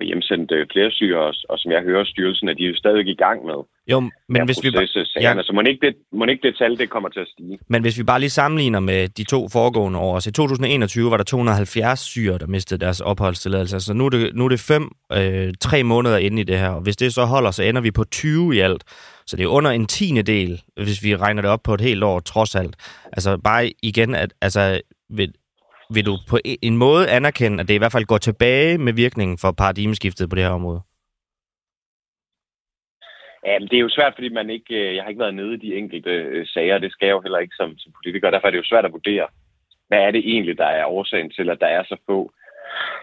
[0.01, 3.07] hjemsendt øh, flere syre, og, og som jeg hører styrelsen, at de er jo stadig
[3.07, 4.87] i gang med jo, men hvis vi bare...
[5.21, 5.41] Ja.
[5.41, 7.59] Så må ikke, det, må ikke det tal, det kommer til at stige.
[7.67, 11.17] Men hvis vi bare lige sammenligner med de to foregående år, så i 2021 var
[11.17, 13.79] der 270 syre, der mistede deres opholdstilladelse.
[13.79, 16.69] Så nu er det, nu er det fem, øh, tre måneder inde i det her,
[16.69, 18.83] og hvis det så holder, så ender vi på 20 i alt.
[19.25, 22.03] Så det er under en tiende del, hvis vi regner det op på et helt
[22.03, 22.75] år, trods alt.
[23.13, 25.33] Altså bare igen, at altså, vil,
[25.93, 29.37] vil du på en måde anerkende, at det i hvert fald går tilbage med virkningen
[29.37, 30.81] for paradigmeskiftet på det her område?
[33.45, 35.63] Jamen, det er jo svært, fordi man ikke, øh, jeg har ikke været nede i
[35.65, 38.29] de enkelte øh, sager, det skal jeg jo heller ikke som, som politiker.
[38.29, 39.27] Derfor er det jo svært at vurdere,
[39.87, 42.33] hvad er det egentlig, der er årsagen til, at der er så få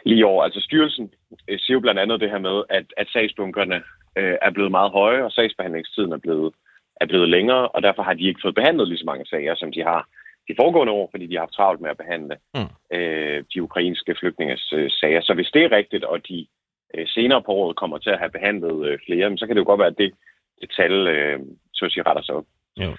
[0.05, 0.45] lige over.
[0.45, 1.11] Altså styrelsen
[1.49, 3.83] øh, siger jo blandt andet det her med, at, at sagsbunkerne
[4.19, 6.55] øh, er blevet meget høje, og sagsbehandlingstiden er blevet,
[7.01, 9.73] er blevet længere, og derfor har de ikke fået behandlet lige så mange sager, som
[9.73, 10.09] de har
[10.49, 12.97] de foregående år, fordi de har haft travlt med at behandle mm.
[12.97, 15.21] øh, de ukrainske flygtninges øh, sager.
[15.23, 16.47] Så hvis det er rigtigt, og de
[16.95, 19.71] øh, senere på året kommer til at have behandlet øh, flere, så kan det jo
[19.71, 20.13] godt være, at det,
[20.61, 21.39] det tal øh,
[21.75, 22.45] så at sige, retter sig op.
[22.77, 22.91] Jo.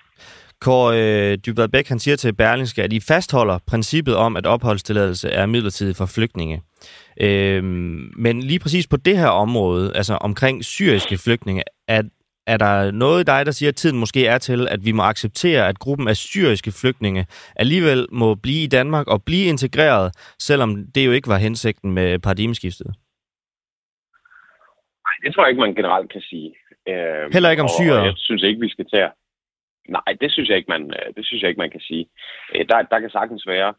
[0.61, 5.29] Kåre øh, Dybvad Bæk, han siger til Berlingske, at I fastholder princippet om, at opholdstilladelse
[5.29, 6.61] er midlertidigt for flygtninge.
[7.21, 7.63] Øh,
[8.25, 12.01] men lige præcis på det her område, altså omkring syriske flygtninge, er,
[12.47, 15.03] er der noget i dig, der siger, at tiden måske er til, at vi må
[15.03, 20.85] acceptere, at gruppen af syriske flygtninge alligevel må blive i Danmark og blive integreret, selvom
[20.95, 22.87] det jo ikke var hensigten med paradigmeskiftet?
[25.05, 26.55] Nej, det tror jeg ikke, man generelt kan sige.
[26.89, 27.99] Øh, Heller ikke om syre?
[28.03, 29.09] Jeg synes ikke, vi skal tage...
[29.89, 32.05] Nej, det synes jeg ikke, man, øh, det synes jeg ikke, man kan sige.
[32.55, 33.73] Øh, der, der kan sagtens være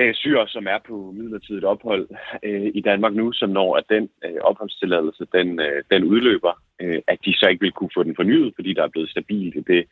[0.00, 2.08] øh, syre, som er på midlertidigt ophold
[2.42, 7.02] øh, i Danmark nu, som når at den øh, opholdstilladelse den, øh, den udløber, øh,
[7.06, 9.60] at de så ikke vil kunne få den fornyet, fordi der er blevet stabilt i
[9.60, 9.84] det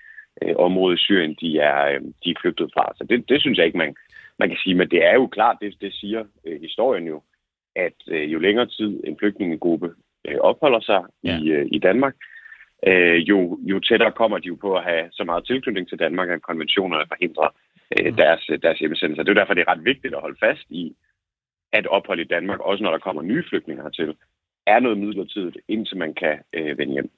[0.42, 2.92] øh, område i Syrien, de er, øh, de er flygtet fra.
[2.96, 3.94] Så det, det synes jeg ikke, man,
[4.38, 4.74] man kan sige.
[4.74, 7.22] Men det er jo klart, det, det siger øh, historien jo,
[7.76, 9.90] at øh, jo længere tid en flygtningegruppe
[10.28, 11.38] øh, opholder sig ja.
[11.38, 12.35] i, øh, i Danmark, øh,
[13.30, 16.42] jo, jo tættere kommer de jo på at have så meget tilknytning til Danmark, at
[16.42, 17.48] konventionerne forhindrer
[17.98, 18.16] øh, mm.
[18.16, 19.22] deres, deres hjemmesendelser.
[19.22, 20.96] Det er derfor, det er ret vigtigt at holde fast i,
[21.72, 24.14] at ophold i Danmark, også når der kommer nye flygtninge hertil,
[24.66, 27.10] er noget midlertidigt, indtil man kan øh, vende hjem.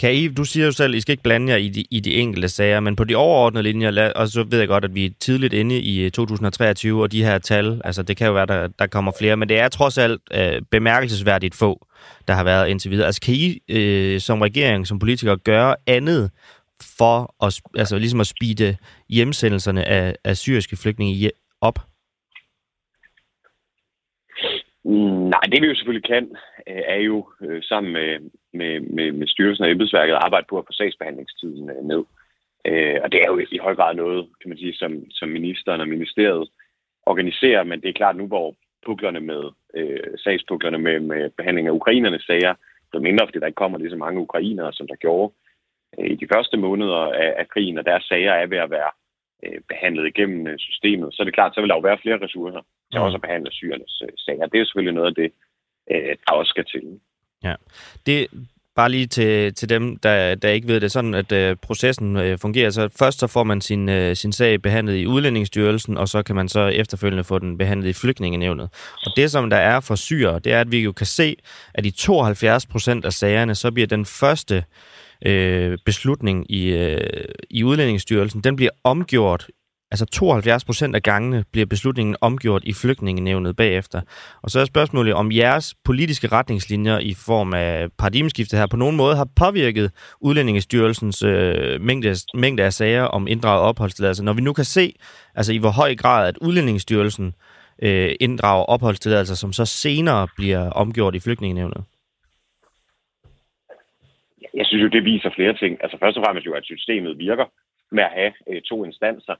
[0.00, 2.14] Kan I, du siger jo selv, I skal ikke blande jer i de, i de
[2.14, 5.10] enkelte sager, men på de overordnede linjer, og så ved jeg godt, at vi er
[5.20, 8.86] tidligt inde i 2023, og de her tal, altså det kan jo være, der, der
[8.86, 11.85] kommer flere, men det er trods alt øh, bemærkelsesværdigt få,
[12.28, 13.06] der har været indtil videre.
[13.06, 16.30] Altså kan I øh, som regering, som politikere, gøre andet
[16.98, 18.76] for at, altså, ligesom at speede
[19.08, 21.30] hjemsendelserne af, af syriske flygtninge
[21.60, 21.78] op?
[25.32, 26.24] Nej, det vi jo selvfølgelig kan,
[26.68, 30.58] øh, er jo øh, sammen med, med, med, med styrelsen og embedsværket at arbejde på
[30.58, 32.04] at få sagsbehandlingstiden øh, ned.
[33.04, 35.88] Og det er jo i høj grad noget, kan man sige, som, som ministeren og
[35.88, 36.48] ministeriet
[37.06, 38.54] organiserer, men det er klart nu, hvor
[38.86, 39.42] puklerne med,
[39.74, 42.54] øh, sagspuklerne med, med behandling af ukrainernes sager,
[42.92, 45.32] så mindre, fordi der ikke kommer lige så mange ukrainere, som der gjorde
[45.98, 48.90] øh, i de første måneder af, af krigen, og deres sager er ved at være
[49.44, 52.22] øh, behandlet igennem øh, systemet, så er det klart, så vil der jo være flere
[52.24, 54.46] ressourcer til også at behandle syrernes øh, sager.
[54.46, 55.30] Det er selvfølgelig noget af det,
[55.90, 57.00] øh, der også skal til.
[57.44, 57.54] Ja,
[58.06, 58.18] det,
[58.76, 62.38] Bare lige til, til dem, der, der ikke ved det, sådan at øh, processen øh,
[62.38, 62.70] fungerer.
[62.70, 66.36] Så først så får man sin, øh, sin sag behandlet i Udlændingsstyrelsen, og så kan
[66.36, 68.68] man så efterfølgende få den behandlet i Flygtningenevnet.
[69.06, 71.36] Og det, som der er for syre, det er, at vi jo kan se,
[71.74, 74.64] at i 72 procent af sagerne, så bliver den første
[75.26, 79.46] øh, beslutning i, øh, i Udlændingsstyrelsen, den bliver omgjort
[79.90, 84.00] Altså 72 procent af gangene bliver beslutningen omgjort i flygtningenævnet bagefter.
[84.42, 88.96] Og så er spørgsmålet, om jeres politiske retningslinjer i form af paradigmeskiftet her på nogen
[88.96, 94.24] måde har påvirket Udlændingestyrelsens øh, mængde, mængde af sager om inddraget opholdstilladelse.
[94.24, 94.94] Når vi nu kan se,
[95.34, 97.34] altså i hvor høj grad, at Udlændingestyrelsen
[97.82, 101.84] øh, inddrager opholdstilladelser, som så senere bliver omgjort i flygtningenævnet.
[104.54, 105.78] Jeg synes jo, det viser flere ting.
[105.82, 107.44] Altså først og fremmest jo, at systemet virker
[107.92, 109.34] med at have øh, to instanser.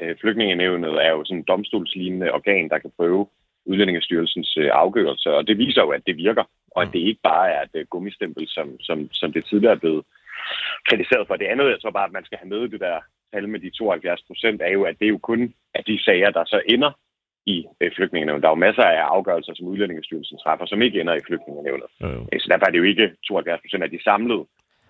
[0.00, 3.26] Øh, Flygtningenævnet er jo sådan en domstolslignende organ, der kan prøve
[3.66, 7.50] Udlændingestyrelsens øh, afgørelse, og det viser jo, at det virker, og at det ikke bare
[7.50, 10.04] er et øh, gummistempel, som, som, som det tidligere er blevet
[10.88, 11.36] kritiseret for.
[11.36, 13.00] Det andet, jeg tror bare, at man skal have med det der
[13.32, 16.30] tal med de 72 procent, er jo, at det er jo kun af de sager,
[16.30, 16.92] der så ender
[17.46, 18.42] i øh, flygtningenævnet.
[18.42, 21.88] Der er jo masser af afgørelser, som Udlændingestyrelsen træffer, som ikke ender i flygtningenævnet.
[22.02, 24.44] Øh, så derfor er det jo ikke 72 procent af de samlede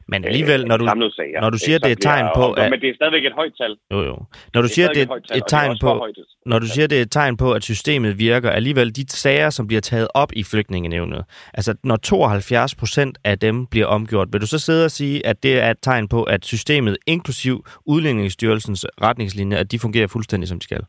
[0.09, 2.53] men alligevel, når du, sager, når du siger, det er et tegn på...
[2.53, 3.77] At, men det er stadigvæk et højt tal.
[3.93, 4.17] Jo, jo.
[4.55, 6.07] Når du det siger, det er et, et tegn på...
[6.47, 9.67] Når du siger, det er et tegn på, at systemet virker, alligevel de sager, som
[9.67, 14.47] bliver taget op i flygtningenævnet, altså når 72 procent af dem bliver omgjort, vil du
[14.47, 19.59] så sidde og sige, at det er et tegn på, at systemet, inklusiv Udlændingsstyrelsens retningslinjer,
[19.59, 20.83] at de fungerer fuldstændig, som de skal?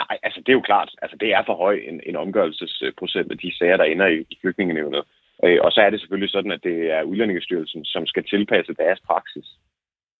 [0.00, 0.90] Nej, altså det er jo klart.
[1.02, 4.38] Altså det er for høj en, en omgørelsesprocent af de sager, der ender i, i
[4.40, 5.02] flygtningenævnet.
[5.44, 9.00] Øh, og så er det selvfølgelig sådan, at det er Udlændingestyrelsen, som skal tilpasse deres
[9.00, 9.46] praksis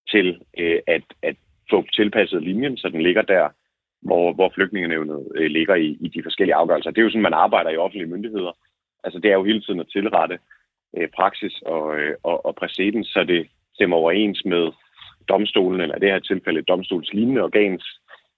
[0.09, 1.37] til øh, at, at
[1.71, 3.49] få tilpasset linjen, så den ligger der,
[4.03, 6.91] hvor, hvor flygtningenævnet øh, ligger i, i de forskellige afgørelser.
[6.91, 8.53] Det er jo sådan, man arbejder i offentlige myndigheder.
[9.05, 10.39] Altså det er jo hele tiden at tilrette
[10.97, 14.73] øh, praksis og, øh, og, og præcedens, så det stemmer overens med
[15.29, 17.85] domstolen, eller i det her tilfælde domstolslignende organs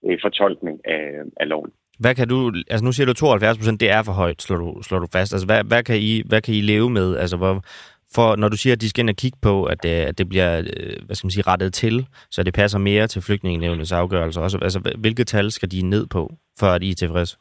[0.07, 1.73] øh, fortolkning af, af loven.
[1.99, 4.83] Hvad kan du, altså nu siger du 72 procent, det er for højt, slår du,
[4.83, 5.33] slår du fast.
[5.33, 7.17] Altså hvad, hvad, kan I, hvad kan I leve med?
[7.17, 7.65] Altså hvor,
[8.15, 10.29] for når du siger, at de skal ind og kigge på, at det, at det
[10.29, 14.41] bliver øh, hvad skal man sige, rettet til, så det passer mere til flygtningenevnets afgørelser.
[14.41, 17.39] Også, altså, hvilke tal skal de ned på, for at I er tilfreds?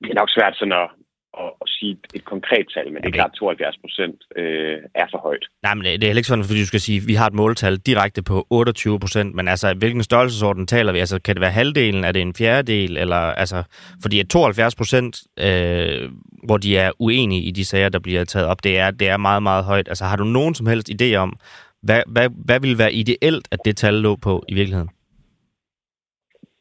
[0.00, 0.88] Det er nok svært sådan at,
[1.38, 5.18] at, at sige et konkret tal, men det er klart, 72 procent øh, er for
[5.18, 5.44] højt.
[5.62, 7.34] Nej, men det er heller ikke sådan, fordi du skal sige, at vi har et
[7.34, 10.98] måltal direkte på 28 procent, men altså, hvilken størrelsesorden taler vi?
[10.98, 12.04] Altså, kan det være halvdelen?
[12.04, 12.96] Er det en fjerdedel?
[12.96, 13.62] Eller, altså,
[14.02, 16.10] fordi at 72 procent, øh,
[16.44, 19.16] hvor de er uenige i de sager, der bliver taget op, det er, det er
[19.16, 19.88] meget, meget højt.
[19.88, 21.36] Altså, har du nogen som helst idé om,
[21.82, 24.90] hvad, hvad, hvad vil være ideelt, at det tal lå på i virkeligheden?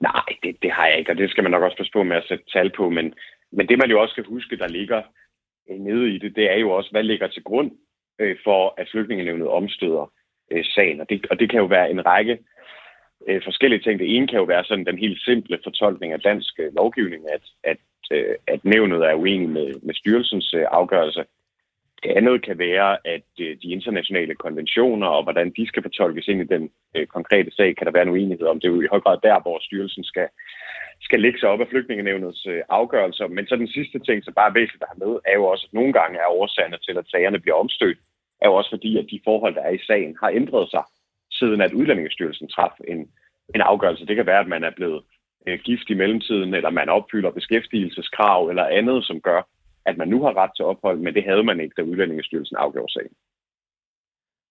[0.02, 2.18] Nej, det, det har jeg ikke, og det skal man nok også passe på med
[2.18, 3.14] at sætte tal på, men
[3.52, 5.02] men det, man jo også skal huske, der ligger
[5.70, 7.72] øh, nede i det, det er jo også, hvad ligger til grund
[8.20, 10.12] øh, for, at flygtningenevnet omstøder
[10.52, 11.02] øh, sagen.
[11.02, 12.40] Og det, og det kan jo være en række
[13.28, 14.00] øh, forskellige ting.
[14.00, 17.44] Det ene kan jo være sådan den helt simple fortolkning af dansk øh, lovgivning, at,
[17.64, 17.78] at,
[18.12, 21.26] øh, at nævnet er uenig med, med styrelsens øh, afgørelse.
[22.04, 26.42] Det andet kan være, at øh, de internationale konventioner og hvordan de skal fortolkes ind
[26.42, 28.60] i den øh, konkrete sag, kan der være en uenighed om.
[28.60, 30.28] Det er jo i høj grad der, hvor styrelsen skal,
[31.02, 33.28] skal lægge sig op af flygtningenevnets øh, afgørelser.
[33.28, 35.66] Men så den sidste ting, som bare er væsentligt at have med, er jo også,
[35.68, 38.00] at nogle gange er årsagerne til, at sagerne bliver omstødt,
[38.42, 40.84] er jo også fordi, at de forhold, der er i sagen, har ændret sig,
[41.32, 43.00] siden at Udlændingestyrelsen traf en,
[43.56, 44.06] en afgørelse.
[44.06, 45.04] Det kan være, at man er blevet
[45.48, 49.42] øh, gift i mellemtiden, eller man opfylder beskæftigelseskrav eller andet, som gør,
[49.86, 52.94] at man nu har ret til ophold, men det havde man ikke, da Udlændingestyrelsen afgjorde
[52.94, 53.14] sagen.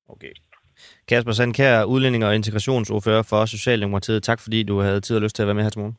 [0.08, 0.32] Okay.
[1.08, 4.22] Kasper Sandkær, udlænding og integrationsordfører for Socialdemokratiet.
[4.22, 5.96] Tak fordi du havde tid og lyst til at være med her til morgen.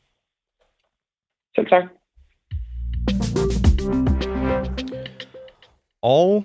[1.54, 1.84] Selv tak.
[6.02, 6.44] Og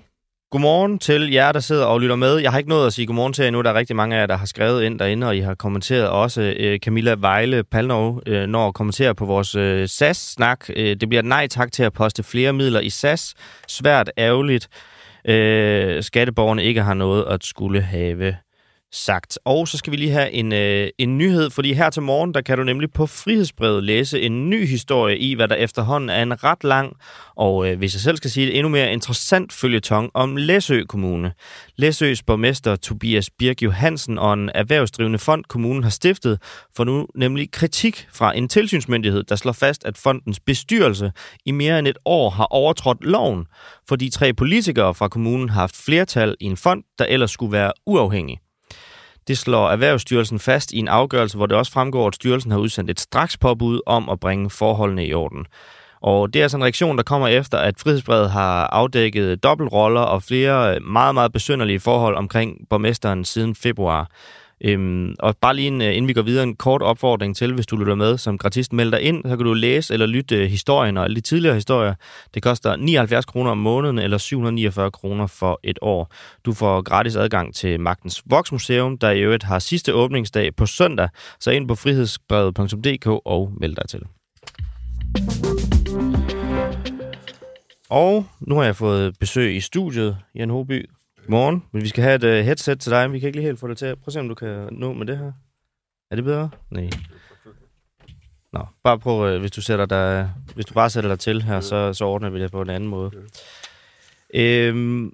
[0.50, 2.36] godmorgen til jer, der sidder og lytter med.
[2.36, 3.62] Jeg har ikke nået at sige godmorgen til jer endnu.
[3.62, 6.08] Der er rigtig mange af jer, der har skrevet ind derinde, og I har kommenteret
[6.08, 6.54] også.
[6.58, 10.70] Øh, Camilla Vejle Palnov øh, når at kommentere på vores øh, SAS-snak.
[10.76, 13.34] Øh, det bliver nej tak til at poste flere midler i SAS.
[13.68, 14.68] Svært ærgerligt.
[15.28, 18.36] Øh, skatteborgerne ikke har noget at skulle have
[18.92, 19.38] sagt.
[19.44, 22.40] Og så skal vi lige have en, øh, en nyhed, fordi her til morgen, der
[22.40, 26.44] kan du nemlig på Frihedsbrevet læse en ny historie i, hvad der efterhånden er en
[26.44, 26.96] ret lang,
[27.36, 31.32] og øh, hvis jeg selv skal sige det, endnu mere interessant følgetong om Læsø Kommune.
[31.76, 36.42] Læsøs borgmester Tobias Birk Johansen og en erhvervsdrivende fond, kommunen har stiftet,
[36.76, 41.12] for nu nemlig kritik fra en tilsynsmyndighed, der slår fast, at fondens bestyrelse
[41.46, 43.46] i mere end et år har overtrådt loven,
[43.88, 47.72] fordi tre politikere fra kommunen har haft flertal i en fond, der ellers skulle være
[47.86, 48.38] uafhængig.
[49.28, 52.90] Det slår Erhvervsstyrelsen fast i en afgørelse, hvor det også fremgår, at styrelsen har udsendt
[52.90, 55.46] et straks påbud om at bringe forholdene i orden.
[56.00, 60.22] Og det er altså en reaktion, der kommer efter, at Frihedsbrevet har afdækket dobbeltroller og
[60.22, 64.10] flere meget, meget besynderlige forhold omkring borgmesteren siden februar.
[64.64, 67.66] Øhm, og bare lige en, øh, inden vi går videre, en kort opfordring til, hvis
[67.66, 70.50] du lytter med som gratist, meld dig ind, så kan du læse eller lytte øh,
[70.50, 71.94] historien og alle de tidligere historier.
[72.34, 76.12] Det koster 79 kroner om måneden eller 749 kroner for et år.
[76.44, 81.08] Du får gratis adgang til Magtens Voksmuseum, der i øvrigt har sidste åbningsdag på søndag,
[81.40, 84.02] så ind på frihedsbrevet.dk og meld dig til.
[87.90, 90.90] Og nu har jeg fået besøg i studiet, Jan Hoby.
[91.28, 91.62] Morgen.
[91.72, 93.12] Men vi skal have et uh, headset til dig.
[93.12, 93.96] Vi kan ikke lige helt få det til.
[93.96, 95.32] Prøv at se, om du kan nå med det her.
[96.10, 96.50] Er det bedre?
[96.70, 96.90] Nej.
[98.52, 101.60] Nå, bare prøv, uh, hvis du sætter dig, hvis du bare sætter dig til her,
[101.60, 103.10] så, så ordner vi det på en anden måde.
[104.34, 105.12] Øhm,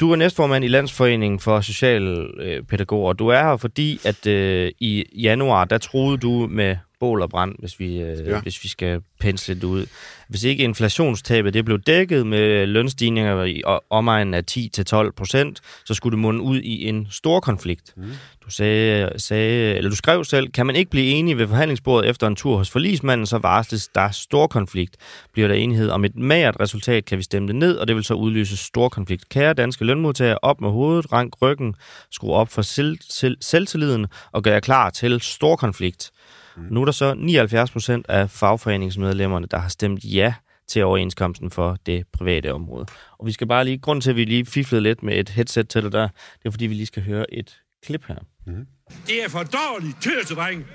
[0.00, 3.12] du er næstformand i Landsforeningen for Socialpædagoger.
[3.12, 7.54] Du er her, fordi at øh, i januar, der troede du med bål og brand,
[7.58, 8.40] hvis vi, øh, ja.
[8.40, 9.86] hvis vi skal pensle det ud.
[10.28, 16.12] Hvis ikke inflationstabet det blev dækket med lønstigninger i omegnen af 10-12 procent, så skulle
[16.12, 17.94] det munde ud i en stor konflikt.
[17.96, 18.04] Mm.
[18.44, 22.26] Du, sagde, sagde, eller du skrev selv, kan man ikke blive enige ved forhandlingsbordet efter
[22.26, 24.96] en tur hos forlismanden, så varsles der stor konflikt.
[25.32, 28.04] Bliver der enighed om et magert resultat, kan vi stemme det ned, og det vil
[28.04, 29.28] så udløse stor konflikt.
[29.28, 31.74] Kære danske lønmodtagere, op med hovedet, rank ryggen,
[32.10, 36.10] skru op for selv, selv, selvtilliden og gør jer klar til stor konflikt.
[36.58, 36.74] Mm.
[36.74, 40.34] Nu er der så 79 procent af fagforeningsmedlemmerne, der har stemt ja
[40.68, 42.86] til overenskomsten for det private område.
[43.18, 45.68] Og vi skal bare lige, grund til, at vi lige fiflede lidt med et headset
[45.68, 48.16] til det der, det er fordi, vi lige skal høre et klip her.
[48.46, 48.66] Mm.
[49.06, 50.66] Det er for dårligt, tøsedreng!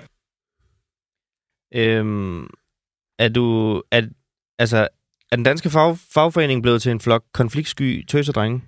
[1.76, 2.48] Øhm,
[3.20, 4.02] er du, er,
[4.60, 4.88] altså,
[5.32, 8.62] er den danske fag, fagforening blevet til en flok konfliktsky tøsedrenge?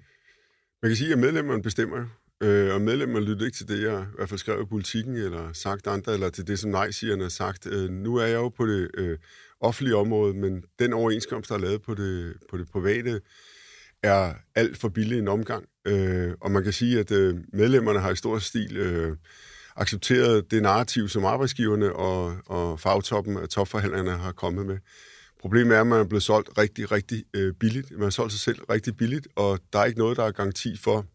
[0.82, 2.06] Man kan sige, at medlemmerne bestemmer
[2.46, 5.54] Øh, og medlemmer lytter ikke til det, jeg i hvert fald skrev i politikken, eller
[5.54, 7.68] sagt andre, eller til det, som nej-sigerne har sagt.
[7.68, 9.18] Øh, nu er jeg jo på det øh,
[9.60, 13.22] offentlige område, men den overenskomst, der er lavet på det, på det private,
[14.04, 15.66] er alt for billig en omgang.
[15.88, 19.18] Øh, og man kan sige, at øh, medlemmerne har i stor stil øh,
[19.76, 24.78] accepteret det narrativ, som arbejdsgiverne og, og fagtoppen af topforhandlerne har kommet med.
[25.40, 27.92] Problemet er, at man er blevet solgt rigtig, rigtig øh, billigt.
[27.92, 30.78] Man har solgt sig selv rigtig billigt, og der er ikke noget, der er garanti
[30.78, 31.06] for,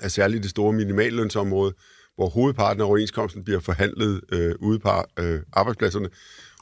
[0.00, 1.74] er særligt det store minimallønsområde,
[2.14, 6.08] hvor hovedparten af overenskomsten bliver forhandlet øh, ude på øh, arbejdspladserne,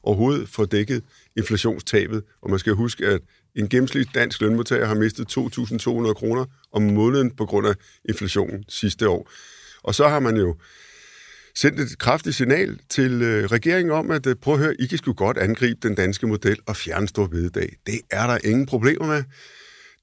[0.03, 1.03] overhovedet får dækket
[1.37, 2.23] inflationstabet.
[2.43, 3.21] Og man skal huske, at
[3.55, 7.75] en gennemsnitlig dansk lønmodtager har mistet 2.200 kroner om måneden på grund af
[8.09, 9.31] inflationen sidste år.
[9.83, 10.57] Og så har man jo
[11.55, 14.99] sendt et kraftigt signal til øh, regeringen om, at øh, prøv at høre, I kan
[14.99, 17.77] sgu godt angribe den danske model og fjerne stor bededag.
[17.87, 19.25] Det er der ingen problemer med.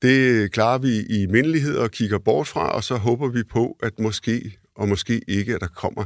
[0.02, 4.00] Det klarer vi i mindelighed og kigger bort fra, og så håber vi på, at
[4.00, 6.06] måske og måske ikke, at der kommer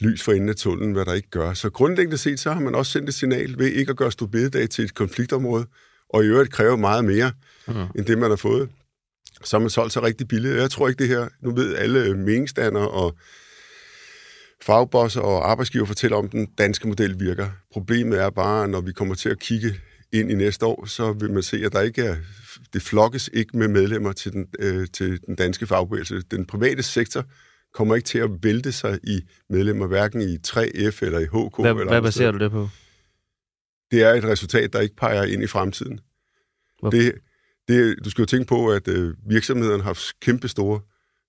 [0.00, 1.54] lys for enden af tunnelen, hvad der ikke gør.
[1.54, 4.70] Så grundlæggende set, så har man også sendt et signal ved ikke at gøre bededag
[4.70, 5.66] til et konfliktområde,
[6.08, 7.32] og i øvrigt kræve meget mere,
[7.68, 7.74] mm.
[7.96, 8.68] end det, man har fået.
[9.44, 10.56] Så har man solgt sig rigtig billigt.
[10.56, 13.16] Jeg tror ikke det her, nu ved alle meningsstander og
[14.62, 17.48] fagbosser og arbejdsgiver fortæller om, den danske model virker.
[17.72, 19.80] Problemet er bare, når vi kommer til at kigge
[20.12, 22.16] ind i næste år, så vil man se, at der ikke er,
[22.72, 26.22] det flokkes ikke med medlemmer til den, øh, til den danske fagbevægelse.
[26.30, 27.24] Den private sektor
[27.74, 31.60] kommer ikke til at vælte sig i medlemmer, hverken i 3F eller i HK.
[31.60, 32.68] Hvad, eller hvad baserer du det på?
[33.90, 36.00] Det er et resultat, der ikke peger ind i fremtiden.
[36.92, 37.14] Det,
[37.68, 40.80] det, du skal jo tænke på, at øh, virksomhederne har kæmpe store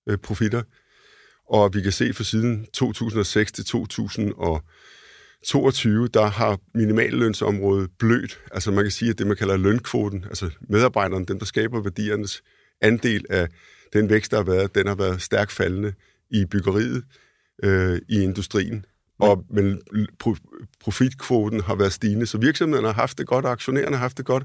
[0.08, 0.62] øh, profitter,
[1.48, 4.62] og vi kan se for siden 2006 til 2000 og
[5.46, 8.40] 22, der har minimallønsområdet blødt.
[8.52, 12.42] Altså man kan sige, at det, man kalder lønkvoten, altså medarbejderne, dem, der skaber værdiernes
[12.80, 13.48] andel af
[13.92, 15.92] den vækst, der har været, den har været stærkt faldende
[16.30, 17.04] i byggeriet,
[17.62, 18.84] øh, i industrien.
[19.18, 19.82] Og, men
[20.80, 24.24] profitkvoten har været stigende, så virksomhederne har haft det godt, og aktionærerne har haft det
[24.24, 24.44] godt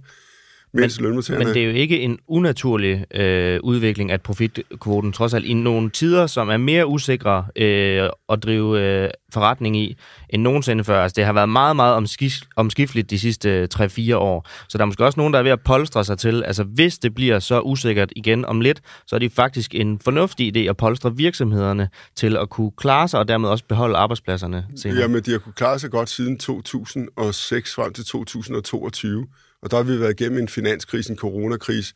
[0.75, 0.89] men,
[1.37, 5.89] Men det er jo ikke en unaturlig øh, udvikling, at profitkvoten trods alt i nogle
[5.89, 9.97] tider, som er mere usikre øh, at drive øh, forretning i
[10.29, 11.03] end nogensinde før.
[11.03, 14.47] Altså, det har været meget, meget omskif- omskifteligt de sidste 3-4 år.
[14.69, 16.97] Så der er måske også nogen, der er ved at polstre sig til, altså hvis
[16.97, 20.77] det bliver så usikkert igen om lidt, så er det faktisk en fornuftig idé at
[20.77, 24.99] polstre virksomhederne til at kunne klare sig og dermed også beholde arbejdspladserne senere.
[24.99, 29.27] Jamen, de har kunne klare sig godt siden 2006 frem til 2022.
[29.65, 31.93] Og der har vi været igennem en finanskrise, en coronakrise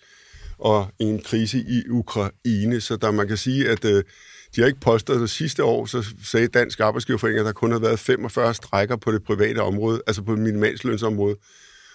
[0.57, 2.81] og en krise i Ukraine.
[2.81, 4.03] Så der man kan sige, at øh,
[4.55, 7.71] de har ikke påstået det altså sidste år, så sagde Dansk Arbejdsgiverforening, at der kun
[7.71, 11.35] har været 45 strækker på det private område, altså på minimalslønsområde.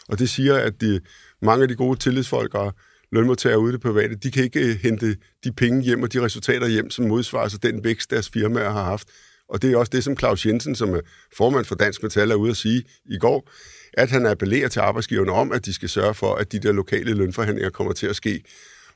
[0.08, 1.00] Og det siger, at de,
[1.42, 2.74] mange af de gode tillidsfolk og
[3.12, 6.22] lønmodtagere ude i det private, de kan ikke øh, hente de penge hjem og de
[6.22, 9.08] resultater hjem, som modsvarer sig den vækst, deres firmaer har haft.
[9.48, 11.00] Og det er også det, som Claus Jensen, som er
[11.36, 13.50] formand for Dansk Metal, er ude at sige i går,
[13.96, 17.14] at han appellerer til arbejdsgiverne om, at de skal sørge for, at de der lokale
[17.14, 18.42] lønforhandlinger kommer til at ske.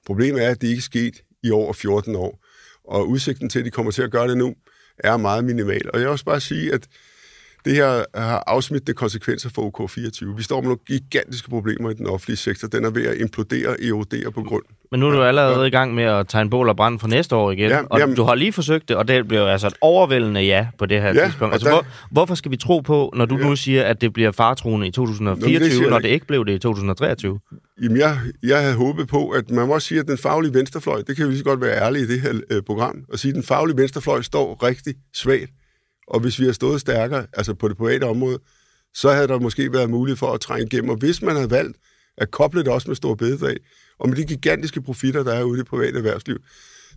[0.07, 2.45] Problemet er, at det ikke er sket i over 14 år,
[2.85, 4.55] og udsigten til, at de kommer til at gøre det nu,
[4.99, 5.91] er meget minimal.
[5.93, 6.87] Og jeg vil også bare sige, at
[7.69, 10.37] det her har afsmittende konsekvenser for OK24.
[10.37, 12.69] Vi står med nogle gigantiske problemer i den offentlige sektor.
[12.69, 14.63] Den er ved at implodere, erodere på grund.
[14.91, 17.37] Men nu er du allerede i gang med at tegne bål og brand for næste
[17.37, 17.71] år igen.
[17.71, 20.67] Ja, og jamen, du har lige forsøgt det, og det bliver altså et overvældende ja
[20.79, 21.55] på det her ja, tidspunkt.
[21.55, 24.13] Altså, der, hvor, hvorfor skal vi tro på, når du ja, nu siger, at det
[24.13, 27.41] bliver fartruende i 2024, Nå, når det ikke blev det i 2023?
[27.83, 31.03] Jamen, jeg, jeg havde håbet på, at man må også sige, at den faglige venstrefløj,
[31.07, 33.31] det kan vi lige så godt være ærlige i det her øh, program, og sige,
[33.31, 35.51] at den faglige venstrefløj står rigtig svagt
[36.11, 38.39] og hvis vi har stået stærkere, altså på det private område,
[38.95, 40.91] så havde der måske været mulighed for at trænge igennem.
[40.91, 41.77] Og hvis man havde valgt
[42.17, 43.57] at koble det også med stor bededag,
[43.99, 46.39] og med de gigantiske profitter, der er ude i det private erhvervsliv,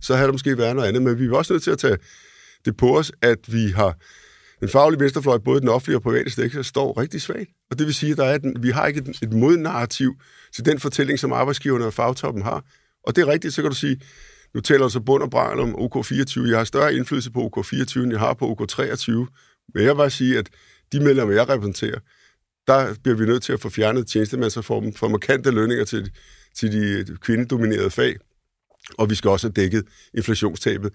[0.00, 1.02] så havde der måske været noget andet.
[1.02, 1.98] Men vi er også nødt til at tage
[2.64, 3.96] det på os, at vi har
[4.60, 7.50] den faglige venstrefløj, både den offentlige og private sektor, står rigtig svagt.
[7.70, 10.14] Og det vil sige, at der er et, vi har ikke et, et modnarrativ
[10.54, 12.64] til den fortælling, som arbejdsgiverne og fagtoppen har.
[13.06, 14.00] Og det er rigtigt, så kan du sige,
[14.54, 16.48] nu tæller så bund og brand om OK24.
[16.48, 19.12] Jeg har større indflydelse på OK24, end jeg har på OK23.
[19.74, 20.50] Men jeg vil bare sige, at
[20.92, 21.98] de medlemmer, jeg repræsenterer,
[22.66, 26.10] der bliver vi nødt til at få fjernet tjenestemandsreformen for markante lønninger til,
[26.56, 28.16] til de kvindedominerede fag,
[28.98, 29.84] og vi skal også have dækket
[30.14, 30.92] inflationstabet.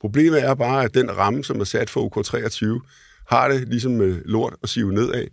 [0.00, 2.88] Problemet er bare, at den ramme, som er sat for OK23,
[3.28, 5.26] har det ligesom med lort at sive nedad,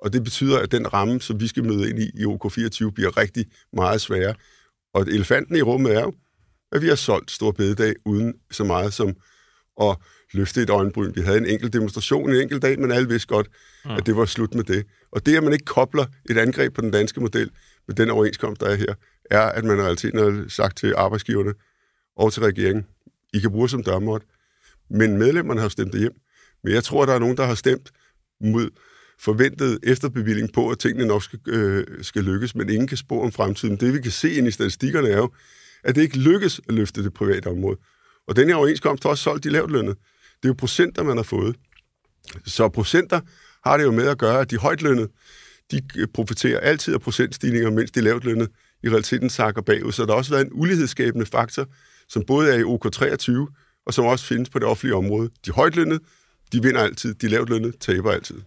[0.00, 3.16] og det betyder, at den ramme, som vi skal møde ind i i OK24, bliver
[3.16, 4.34] rigtig meget sværere.
[4.94, 6.14] Og elefanten i rummet er jo,
[6.72, 9.16] at vi har solgt Stor Bededag uden så meget som
[9.80, 9.96] at
[10.32, 11.12] løfte et øjenbryn.
[11.14, 13.48] Vi havde en enkelt demonstration en enkelt dag, men alle vidste godt,
[13.84, 13.90] mm.
[13.90, 14.86] at det var slut med det.
[15.12, 17.50] Og det, at man ikke kobler et angreb på den danske model
[17.88, 18.94] med den overenskomst, der er her,
[19.30, 21.54] er, at man i realiteten har sagt til arbejdsgiverne
[22.16, 22.86] og til regeringen,
[23.34, 24.22] I kan bruge som dørmåt,
[24.90, 26.14] men medlemmerne har stemt det hjem.
[26.64, 27.90] Men jeg tror, der er nogen, der har stemt
[28.40, 28.70] mod
[29.18, 33.32] forventet efterbevilling på, at tingene nok skal, øh, skal lykkes, men ingen kan spå om
[33.32, 33.76] fremtiden.
[33.76, 35.30] Det, vi kan se ind i statistikkerne, er jo,
[35.84, 37.76] at det ikke lykkes at løfte det private område.
[38.28, 39.96] Og den her overenskomst har også solgt de lavt lønnet.
[40.42, 41.56] Det er jo procenter, man har fået.
[42.46, 43.20] Så procenter
[43.64, 45.08] har det jo med at gøre, at de højt lønnet,
[45.70, 45.82] de
[46.14, 48.48] profiterer altid af procentstigninger, mens de lavt lønnet
[48.82, 49.92] i realiteten sakker bagud.
[49.92, 51.66] Så der har også været en ulighedsskabende faktor,
[52.08, 53.54] som både er i OK23,
[53.86, 55.30] og som også findes på det offentlige område.
[55.46, 56.00] De højtlønnede,
[56.52, 58.40] de vinder altid, de lavtlønnede taber altid.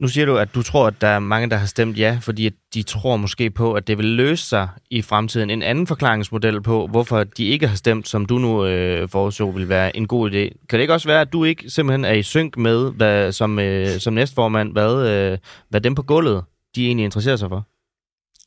[0.00, 2.50] Nu siger du, at du tror, at der er mange, der har stemt ja, fordi
[2.74, 5.50] de tror måske på, at det vil løse sig i fremtiden.
[5.50, 9.68] En anden forklaringsmodel på, hvorfor de ikke har stemt, som du nu øh, foreså, vil
[9.68, 10.66] være en god idé.
[10.68, 13.58] Kan det ikke også være, at du ikke simpelthen er i synk med, hvad, som,
[13.58, 15.38] øh, som næstformand, hvad, øh,
[15.68, 16.44] hvad dem på gulvet,
[16.74, 17.66] de egentlig interesserer sig for?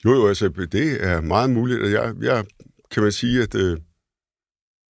[0.05, 1.91] Jo, jo, altså, det er meget muligt.
[1.91, 2.45] Jeg, jeg
[2.91, 3.77] kan man sige, at øh,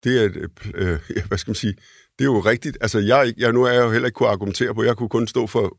[0.04, 0.28] det er,
[0.74, 0.98] øh, øh
[1.28, 1.74] hvad skal man sige,
[2.18, 2.78] det er jo rigtigt.
[2.80, 5.26] Altså, jeg, jeg, nu er jeg jo heller ikke kunne argumentere på, jeg kunne kun
[5.26, 5.76] stå for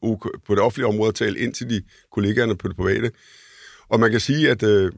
[0.47, 1.81] på det offentlige område og tale ind til de
[2.11, 3.11] kollegaerne på det private.
[3.89, 4.91] Og man kan sige, at øh,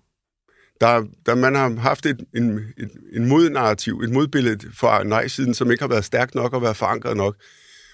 [0.82, 5.72] der, der man har haft et, en, et, en modnarrativ, et modbillede fra nej-siden, som
[5.72, 7.36] ikke har været stærkt nok og været forankret nok.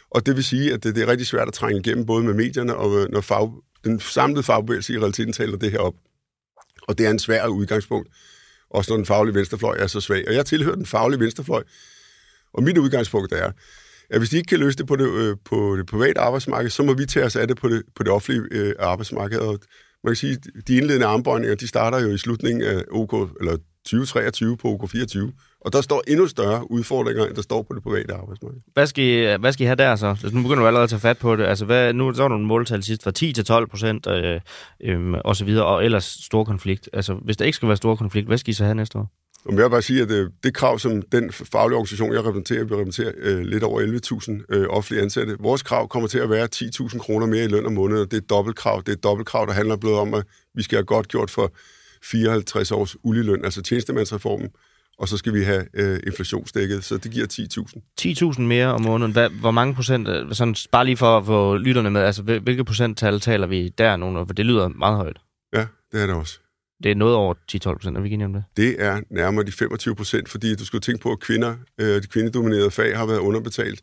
[0.09, 2.33] Og det vil sige, at det, det er rigtig svært at trænge igennem, både med
[2.33, 3.51] medierne og øh, når fag,
[3.83, 5.93] den samlede fagbevægelse i realiteten taler det her op.
[6.87, 8.09] Og det er en svær udgangspunkt,
[8.69, 10.27] også når den faglige venstrefløj er så svag.
[10.27, 11.63] Og jeg tilhører den faglige venstrefløj,
[12.53, 13.51] og mit udgangspunkt er,
[14.09, 16.83] at hvis de ikke kan løse det på det, øh, på det private arbejdsmarked, så
[16.83, 19.39] må vi tage os af det på det, på det offentlige øh, arbejdsmarked.
[19.39, 19.59] Og
[20.03, 20.37] man kan sige,
[20.67, 25.31] de indledende armbøjninger, de starter jo i slutningen af OK, eller 2023 på OK24.
[25.61, 28.59] Og der står endnu større udfordringer, end der står på det private arbejdsmarked.
[28.73, 30.07] Hvad skal I, øh, hvad skal I have der så?
[30.07, 31.45] Altså, nu begynder du allerede at tage fat på det.
[31.45, 34.39] Altså, hvad, nu så var nogle måltal sidst fra 10 til 12 procent øh,
[34.83, 36.89] øh, og så videre, og ellers stor konflikt.
[36.93, 39.20] Altså, hvis der ikke skal være stor konflikt, hvad skal I så have næste år?
[39.45, 42.63] Og jeg vil bare sige, at det, det krav, som den faglige organisation, jeg repræsenterer,
[42.63, 43.81] vi repræsenterer øh, lidt over
[44.49, 45.35] 11.000 øh, offentlige ansatte.
[45.39, 48.17] Vores krav kommer til at være 10.000 kroner mere i løn om måneden, og det
[48.17, 48.79] er et dobbeltkrav.
[48.79, 50.23] Det er et dobbeltkrav, der handler blot om, at
[50.55, 51.53] vi skal have godt gjort for
[52.03, 54.49] 54 års uligeløn, altså tjenestemandsreformen,
[54.97, 57.27] og så skal vi have øh, inflationsdækket, så det giver
[58.31, 58.33] 10.000.
[58.35, 59.11] 10.000 mere om måneden.
[59.11, 62.63] Hvad, hvor mange procent, øh, sådan, bare lige for at få lytterne med, altså hvilke
[62.63, 65.17] procenttal taler vi der nogle, for det lyder meget højt.
[65.53, 66.39] Ja, det er det også.
[66.83, 68.43] Det er noget over 10-12 procent, er vi ikke om det?
[68.57, 72.07] Det er nærmere de 25 procent, fordi du skal tænke på, at kvinder, øh, de
[72.07, 73.81] kvindedominerede fag har været underbetalt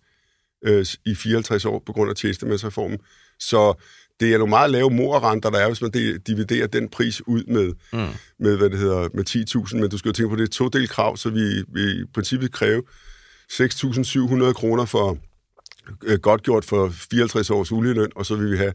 [0.65, 2.99] øh, i 54 år på grund af tjenestemandsreformen.
[3.39, 3.75] Så
[4.21, 5.91] det er nogle meget lave morrenter, der er, hvis man
[6.27, 8.15] dividerer den pris ud med, mm.
[8.39, 9.25] med hvad det hedder, med
[9.71, 9.77] 10.000.
[9.77, 12.05] Men du skal jo tænke på, det er to del krav, så vi, vi i
[12.15, 12.83] princippet kræve
[13.53, 15.19] 6.700 kroner for
[16.05, 18.73] øh, godt gjort for 54 års uligeløn, og så vil vi have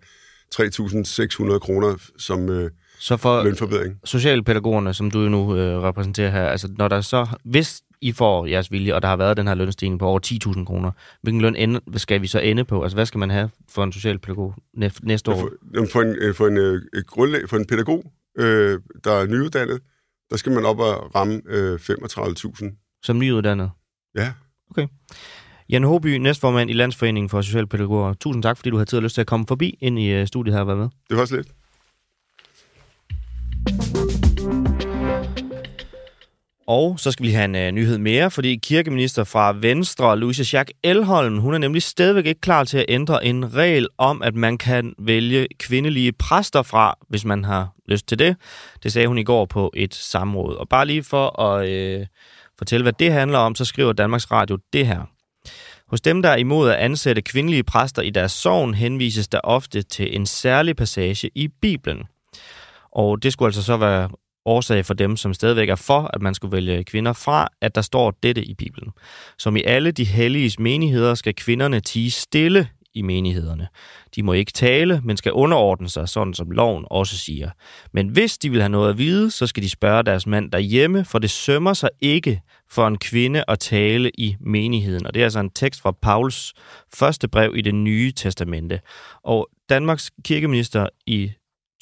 [0.56, 2.72] 3.600 kroner som, øh,
[3.04, 4.00] så for lønforbedring.
[4.04, 8.46] socialpædagogerne, som du jo nu øh, repræsenterer her, altså når der så, hvis I får
[8.46, 10.20] jeres vilje, og der har været den her lønstigning på over
[10.56, 10.92] 10.000 kroner,
[11.22, 12.84] hvilken løn ende, skal vi så ende på?
[12.84, 14.56] Altså hvad skal man have for en socialpædagog
[15.04, 15.40] næste år?
[15.40, 15.50] For,
[15.92, 19.82] for, en, øh, for, en, øh, et grundlag, for en pædagog, øh, der er nyuddannet,
[20.30, 23.00] der skal man op og ramme øh, 35.000.
[23.04, 23.72] Som nyuddannet?
[24.16, 24.34] Ja.
[24.72, 24.88] Okay.
[25.70, 28.14] Jan Håby, næstformand i Landsforeningen for Socialpædagoger.
[28.14, 30.28] Tusind tak, fordi du har tid og lyst til at komme forbi ind i øh,
[30.28, 30.90] studiet her og være med.
[31.10, 31.48] Det var lidt.
[36.68, 40.72] Og så skal vi have en uh, nyhed mere, fordi kirkeminister fra Venstre, Louise Schack
[40.84, 44.58] Elholm, hun er nemlig stadigvæk ikke klar til at ændre en regel om, at man
[44.58, 48.36] kan vælge kvindelige præster fra, hvis man har lyst til det.
[48.84, 50.56] Det sagde hun i går på et samråd.
[50.56, 52.06] Og bare lige for at uh,
[52.58, 55.02] fortælle, hvad det handler om, så skriver Danmarks Radio det her.
[55.88, 59.82] Hos dem, der er imod at ansætte kvindelige præster i deres sovn, henvises der ofte
[59.82, 62.04] til en særlig passage i Bibelen.
[62.96, 64.10] Og det skulle altså så være
[64.46, 67.82] årsag for dem, som stadigvæk er for, at man skulle vælge kvinder fra, at der
[67.82, 68.92] står dette i Bibelen.
[69.38, 73.68] Som i alle de helliges menigheder skal kvinderne tige stille i menighederne.
[74.16, 77.50] De må ikke tale, men skal underordne sig, sådan som loven også siger.
[77.92, 81.06] Men hvis de vil have noget at vide, så skal de spørge deres mand derhjemme,
[81.06, 85.08] for det sømmer sig ikke for en kvinde at tale i menigheden.
[85.08, 86.54] Og det er altså en tekst fra Pauls
[86.94, 88.80] første brev i det nye testamente.
[89.24, 91.32] Og Danmarks kirkeminister i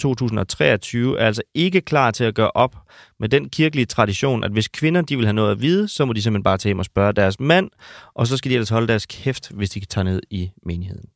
[0.02, 2.76] 2023 er altså ikke klar til at gøre op
[3.20, 6.14] med den kirkelige tradition, at hvis kvinder de vil have noget at vide, så må
[6.14, 7.70] de simpelthen bare tage hjem og spørge deres mand,
[8.14, 11.10] og så skal de ellers holde deres kæft, hvis de kan tage ned i menigheden.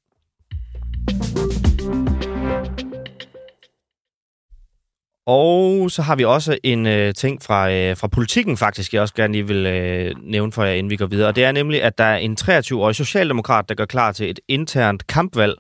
[5.27, 9.13] Og så har vi også en øh, ting fra, øh, fra politikken faktisk, jeg også
[9.13, 11.27] gerne lige vil øh, nævne for jer, inden vi går videre.
[11.27, 14.39] Og det er nemlig, at der er en 23-årig socialdemokrat, der gør klar til et
[14.47, 15.55] internt kampvalg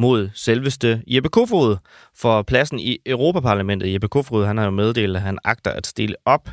[0.00, 1.76] mod selveste Jeppe Kofod
[2.16, 3.92] for pladsen i Europaparlamentet.
[3.92, 6.48] Jeppe Kofod han har jo meddelt, at han agter at stille op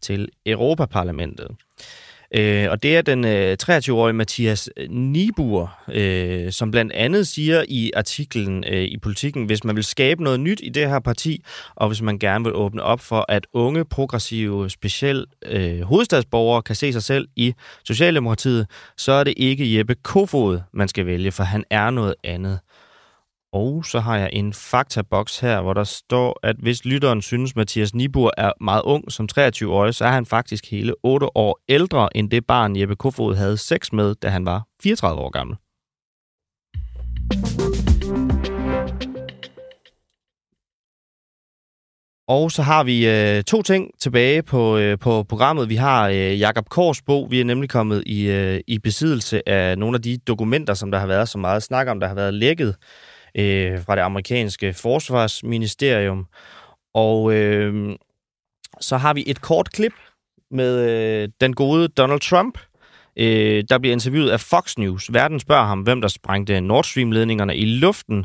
[0.00, 1.48] til Europaparlamentet.
[2.34, 7.90] Øh, og det er den øh, 23-årige Mathias Nibur, øh, som blandt andet siger i
[7.96, 11.44] artiklen øh, i Politiken, hvis man vil skabe noget nyt i det her parti,
[11.74, 16.74] og hvis man gerne vil åbne op for, at unge, progressive, specielt øh, hovedstadsborgere kan
[16.74, 21.44] se sig selv i Socialdemokratiet, så er det ikke Jeppe Kofod, man skal vælge, for
[21.44, 22.58] han er noget andet.
[23.52, 27.94] Og så har jeg en faktaboks her, hvor der står, at hvis lytteren synes, Mathias
[27.94, 32.30] Nibur er meget ung som 23-årig, så er han faktisk hele 8 år ældre end
[32.30, 35.56] det barn, Jeppe Kofod havde sex med, da han var 34 år gammel.
[42.28, 45.68] Og så har vi øh, to ting tilbage på, øh, på programmet.
[45.68, 47.30] Vi har øh, Jakob Kors bog.
[47.30, 50.98] Vi er nemlig kommet i, øh, i besiddelse af nogle af de dokumenter, som der
[50.98, 52.76] har været så meget snak om, der har været lækket
[53.34, 56.26] øh, fra det amerikanske forsvarsministerium.
[56.94, 57.96] Og øh,
[58.80, 59.92] så har vi et kort klip
[60.50, 62.58] med øh, den gode Donald Trump,
[63.16, 65.12] øh, der bliver interviewet af Fox News.
[65.12, 68.24] Verden spørger ham, hvem der sprængte Nord Stream-ledningerne i luften,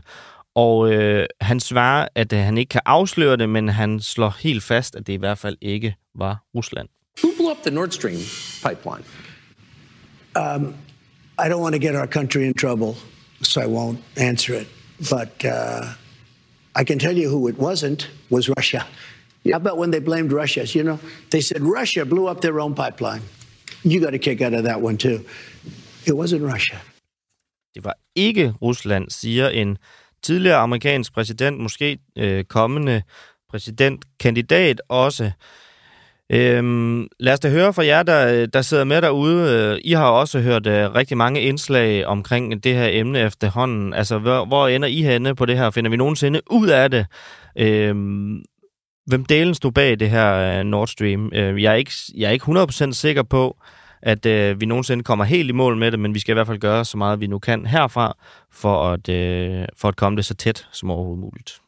[0.56, 4.64] og øh, han svarer, at øh, han ikke kan afsløre det, men han slår helt
[4.64, 6.88] fast, at det i hvert fald ikke var Rusland.
[7.24, 8.20] Who blew up the Nord Stream
[8.64, 9.06] pipeline?
[10.36, 10.76] Um,
[11.40, 12.96] I don't want to get our country in trouble,
[13.42, 14.68] so I won't answer it.
[15.00, 15.94] But uh,
[16.76, 18.86] I can tell you who it wasn't was Russia.
[19.52, 20.64] How about when they blamed Russia?
[20.66, 23.22] You know, they said Russia blew up their own pipeline.
[23.84, 25.20] You got a kick out of that one too.
[26.06, 26.78] It wasn't Russia.
[27.76, 29.78] Det var ikke Rusland, siger en
[30.22, 33.02] tidligere amerikansk præsident, måske øh, kommende
[33.50, 35.32] præsidentkandidat også.
[36.30, 39.74] Øhm, lad os da høre fra jer, der, der sidder med derude.
[39.74, 43.94] Øh, I har også hørt uh, rigtig mange indslag omkring det her emne efterhånden.
[43.94, 45.70] Altså, hvor, hvor ender I henne på det her?
[45.70, 47.06] Finder vi nogensinde ud af det?
[47.58, 48.44] Øhm,
[49.06, 51.26] hvem delen stod bag det her uh, Nord Stream?
[51.26, 53.58] Uh, jeg, er ikke, jeg er ikke 100% sikker på,
[54.02, 56.48] at uh, vi nogensinde kommer helt i mål med det, men vi skal i hvert
[56.48, 58.18] fald gøre så meget, vi nu kan herfra,
[58.52, 61.60] for at, uh, for at komme det så tæt som overhovedet muligt.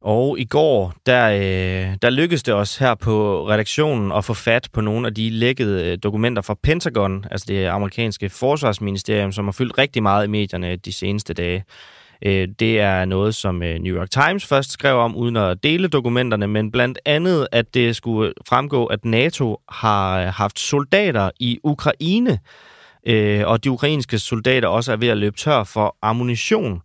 [0.00, 4.68] Og i går, der, øh, der lykkedes det os her på redaktionen at få fat
[4.72, 9.52] på nogle af de lækkede øh, dokumenter fra Pentagon, altså det amerikanske forsvarsministerium, som har
[9.52, 11.64] fyldt rigtig meget i medierne de seneste dage.
[12.26, 15.88] Øh, det er noget, som øh, New York Times først skrev om, uden at dele
[15.88, 21.58] dokumenterne, men blandt andet, at det skulle fremgå, at NATO har øh, haft soldater i
[21.64, 22.38] Ukraine,
[23.06, 26.82] øh, og de ukrainske soldater også er ved at løbe tør for ammunition.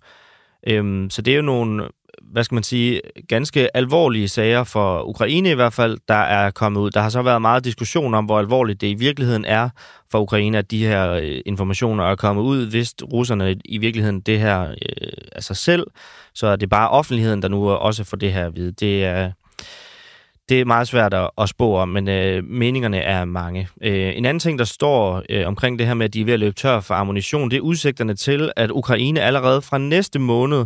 [0.68, 1.88] Øh, så det er jo nogle
[2.32, 6.82] hvad skal man sige, ganske alvorlige sager for Ukraine i hvert fald, der er kommet
[6.82, 6.91] ud.
[6.91, 9.69] Der har så været meget diskussion om, hvor alvorligt det i virkeligheden er
[10.11, 12.69] for Ukraine, at de her øh, informationer er kommet ud.
[12.69, 15.88] Hvis russerne i virkeligheden det her øh, af sig selv,
[16.34, 18.71] så er det bare offentligheden, der nu også får det her at vide.
[18.71, 19.32] Det er,
[20.49, 23.67] det er meget svært at, at spå om, men øh, meningerne er mange.
[23.82, 26.34] Øh, en anden ting, der står øh, omkring det her med, at de er ved
[26.34, 30.65] at løbe tør for ammunition, det er udsigterne til, at Ukraine allerede fra næste måned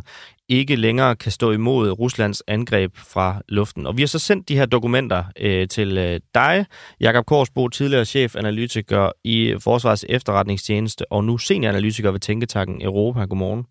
[0.50, 3.88] ikke længere kan stå imod Ruslands angreb fra luften.
[3.88, 6.66] Og vi har så sendt de her dokumenter øh, til øh, dig,
[7.00, 13.26] Jakob Korsbo, tidligere chefanalytiker i Forsvars efterretningstjeneste, og nu senioranalytiker ved Tænketanken Europa.
[13.26, 13.66] Godmorgen.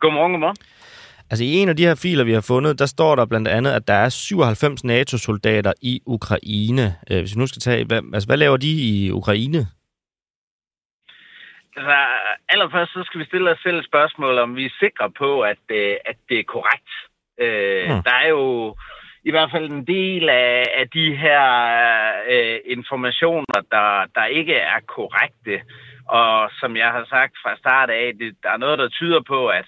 [0.00, 0.56] Godmorgen, godmorgen.
[1.30, 3.70] Altså i en af de her filer, vi har fundet, der står der blandt andet,
[3.70, 6.96] at der er 97 NATO-soldater i Ukraine.
[7.10, 9.66] Øh, hvis vi nu skal tage, hvad, altså hvad laver de i Ukraine?
[11.76, 11.96] Altså,
[12.48, 15.64] allerførst så skal vi stille os selv et spørgsmål, om vi er sikre på, at,
[15.68, 16.90] øh, at det er korrekt.
[17.40, 18.02] Øh, hmm.
[18.02, 18.76] Der er jo
[19.24, 21.42] i hvert fald en del af, af de her
[22.30, 25.62] øh, informationer, der, der ikke er korrekte.
[26.08, 29.48] Og som jeg har sagt fra start af, det, der er noget, der tyder på,
[29.48, 29.66] at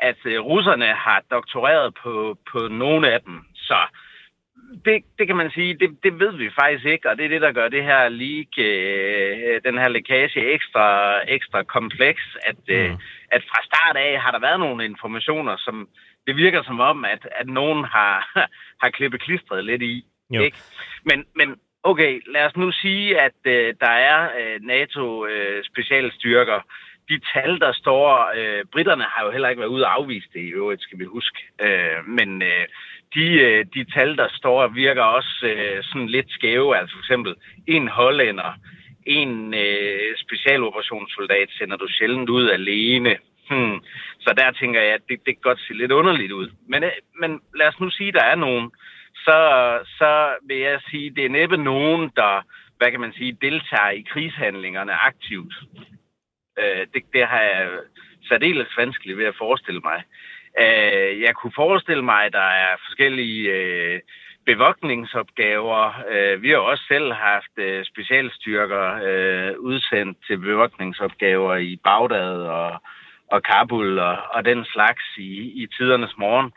[0.00, 3.44] at øh, russerne har doktoreret på, på nogle af dem.
[3.54, 3.78] Så
[4.84, 7.40] det, det kan man sige, det, det ved vi faktisk ikke, og det er det,
[7.40, 12.96] der gør det her leak, øh, den her lækage ekstra, ekstra kompleks, at, øh, mm.
[13.32, 15.88] at fra start af har der været nogle informationer, som
[16.26, 18.30] det virker som om, at, at nogen har,
[18.82, 20.04] har klippet klistret lidt i.
[20.30, 20.42] Jo.
[20.42, 20.56] Ikke?
[21.04, 26.62] Men, men okay, lad os nu sige, at øh, der er øh, NATO-specialstyrker, øh,
[27.10, 30.40] de tal, der står, øh, britterne har jo heller ikke været ude og afvise det
[30.40, 31.38] i øvrigt, skal vi huske.
[31.64, 32.66] Øh, men øh,
[33.14, 36.76] de, øh, de tal, der står, virker også øh, sådan lidt skæve.
[36.76, 37.34] Altså for eksempel
[37.66, 38.52] en hollænder,
[39.06, 43.16] en øh, specialoperationssoldat sender du sjældent ud alene.
[43.50, 43.78] Hmm.
[44.20, 46.48] Så der tænker jeg, at det, det kan godt se lidt underligt ud.
[46.68, 46.90] Men, øh,
[47.20, 48.70] men lad os nu sige, at der er nogen.
[49.14, 49.38] Så,
[49.98, 52.42] så vil jeg sige, at det er næppe nogen, der
[52.80, 55.54] hvad kan man sige, deltager i krigshandlingerne aktivt.
[56.58, 57.68] Øh, det, det har jeg
[58.28, 60.02] særdeles vanskeligt ved at forestille mig.
[60.60, 64.00] Øh, jeg kunne forestille mig, at der er forskellige øh,
[64.46, 66.02] bevogtningsopgaver.
[66.10, 72.82] Øh, vi har også selv haft øh, specialstyrker øh, udsendt til bevogtningsopgaver i Bagdad og,
[73.30, 76.52] og Kabul og, og den slags i, i tidernes morgen.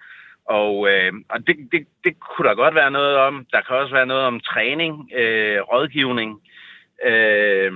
[0.46, 3.46] Og, øh, og det, det, det kunne der godt være noget om.
[3.52, 6.42] Der kan også være noget om træning, øh, rådgivning.
[7.06, 7.72] Øh,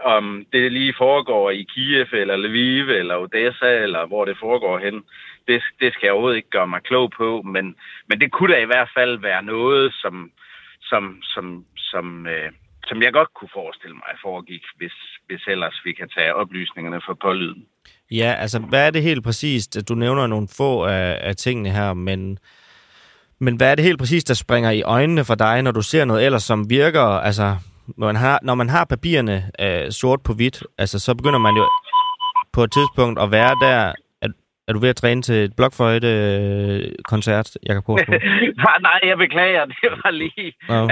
[0.00, 5.02] om det lige foregår i Kiev, eller Lviv, eller Odessa, eller hvor det foregår hen,
[5.48, 7.76] det, det skal jeg overhovedet ikke gøre mig klog på, men,
[8.08, 10.30] men det kunne da i hvert fald være noget, som,
[10.82, 12.52] som, som, som, øh,
[12.86, 14.92] som jeg godt kunne forestille mig foregik, hvis,
[15.26, 17.66] hvis ellers vi kan tage oplysningerne for pålyden.
[18.10, 19.88] Ja, altså hvad er det helt præcist?
[19.88, 22.38] Du nævner nogle få af, af tingene her, men,
[23.38, 26.04] men hvad er det helt præcist, der springer i øjnene for dig, når du ser
[26.04, 27.56] noget ellers, som virker, altså
[27.96, 31.54] når man har, når man har papirerne øh, sort på hvidt, altså, så begynder man
[31.56, 31.68] jo
[32.52, 33.92] på et tidspunkt at være der.
[34.22, 34.28] Er,
[34.68, 37.98] er du ved at træne til et blokfløjte-koncert, jeg kan på?
[38.66, 39.64] nej, nej, jeg beklager.
[39.82, 40.88] Det var lige oh.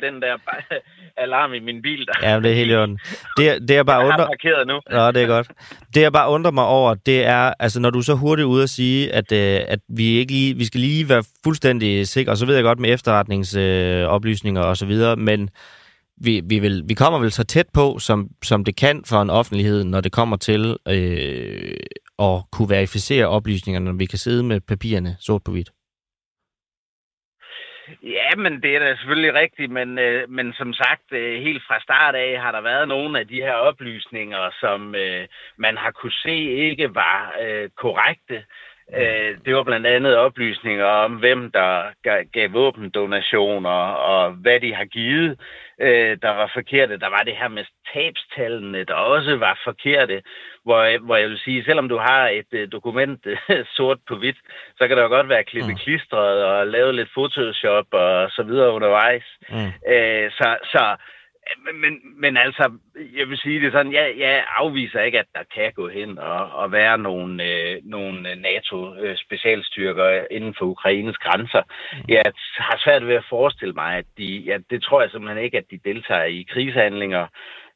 [0.00, 0.36] den der
[1.24, 2.06] alarm i min bil.
[2.06, 2.12] Der.
[2.30, 2.98] Ja, det er helt i orden.
[3.36, 4.26] Det, det er bare jeg under...
[4.26, 4.80] parkeret nu.
[4.90, 5.48] Nå, det er godt.
[5.94, 8.70] Det jeg bare undrer mig over, det er, altså når du så hurtigt ud at
[8.70, 12.46] sige, at, øh, at vi ikke lige, vi skal lige være fuldstændig sikre, og så
[12.46, 15.50] ved jeg godt med efterretningsoplysninger øh, og så videre, men
[16.20, 19.30] vi, vi, vil, vi kommer vel så tæt på, som, som det kan for en
[19.30, 21.76] offentlighed, når det kommer til øh,
[22.18, 25.70] at kunne verificere oplysningerne, når vi kan sidde med papirerne sort på hvidt.
[28.02, 31.80] Ja, men det er da selvfølgelig rigtigt, men, øh, men som sagt, øh, helt fra
[31.80, 36.12] start af har der været nogle af de her oplysninger, som øh, man har kunne
[36.12, 36.36] se
[36.68, 38.44] ikke var øh, korrekte.
[38.94, 41.82] Øh, det var blandt andet oplysninger om, hvem der
[42.32, 43.80] gav våbendonationer
[44.10, 45.40] og hvad de har givet,
[45.80, 46.98] øh, der var forkerte.
[46.98, 50.22] Der var det her med tabstallene, der også var forkerte,
[50.64, 54.36] hvor, hvor jeg vil sige, selvom du har et uh, dokument uh, sort på hvidt,
[54.78, 55.78] så kan der jo godt være klippet mm.
[55.78, 59.24] klistret og lavet lidt Photoshop og så videre undervejs.
[59.50, 59.92] Mm.
[59.92, 60.96] Øh, så, så
[61.74, 62.72] men, men altså,
[63.16, 66.50] jeg vil sige det sådan, jeg, jeg afviser ikke, at der kan gå hen og,
[66.50, 71.62] og være nogle, øh, nogle NATO-specialstyrker inden for Ukraines grænser.
[71.92, 72.04] Mm.
[72.08, 72.22] Jeg
[72.58, 75.70] har svært ved at forestille mig, at de, ja, det tror jeg simpelthen ikke, at
[75.70, 77.26] de deltager i krigshandlinger.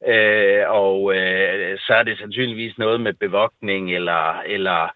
[0.07, 4.89] Øh, og øh, så er det sandsynligvis noget med bevogtning eller, eller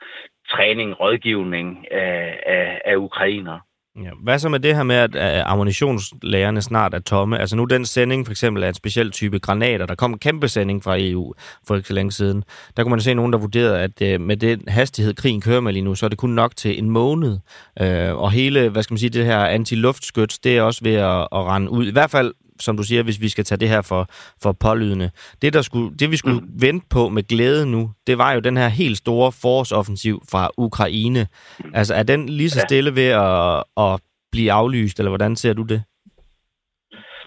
[0.51, 3.59] træning, rådgivning af, af, af ukrainer.
[4.03, 4.11] Ja.
[4.23, 7.39] Hvad så med det her med, at ammunitionslagerne snart er tomme?
[7.39, 9.87] Altså nu den sending for eksempel af en speciel type granater.
[9.87, 11.35] Der kom en kæmpe sending fra EU
[11.67, 12.45] for ikke så længe siden.
[12.77, 15.73] Der kunne man se nogen, der vurderede, at øh, med den hastighed, krigen kører med
[15.73, 17.39] lige nu, så er det kun nok til en måned.
[17.81, 21.21] Øh, og hele, hvad skal man sige, det her anti-luftskyts, det er også ved at,
[21.21, 21.87] at rende ud.
[21.87, 24.09] I hvert fald som du siger, hvis vi skal tage det her for,
[24.43, 25.11] for pålydende.
[25.43, 26.49] Det, der skulle, det vi skulle mm.
[26.61, 31.27] vente på med glæde nu, det var jo den her helt store forårsoffensiv fra Ukraine.
[31.75, 34.01] Altså er den lige så stille ved at, at
[34.33, 35.83] blive aflyst, eller hvordan ser du det?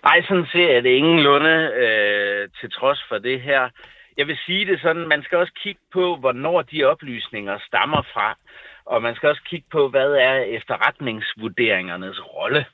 [0.03, 3.69] Nej, sådan ser jeg det ingenlunde øh, til trods for det her.
[4.17, 8.37] jeg vil sige det sådan, man skal også kigge på, hvornår de oplysninger stammer fra.
[8.85, 12.65] Og man skal også kigge på, hvad er efterretningsvurderingernes rolle.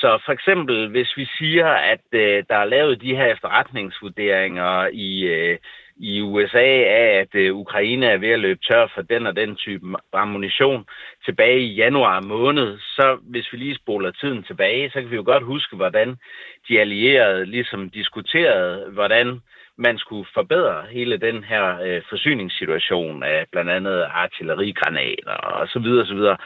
[0.00, 5.22] Så for eksempel, hvis vi siger, at øh, der er lavet de her efterretningsvurderinger i,
[5.22, 5.58] øh,
[5.96, 6.68] i USA
[7.02, 10.84] af, at øh, Ukraine er ved at løbe tør for den og den type ammunition
[11.24, 15.22] tilbage i januar måned, så hvis vi lige spoler tiden tilbage, så kan vi jo
[15.26, 16.16] godt huske, hvordan
[16.68, 19.40] de allierede ligesom diskuterede, hvordan
[19.78, 26.36] man skulle forbedre hele den her øh, forsyningssituation af blandt andet artillerigranater og så videre,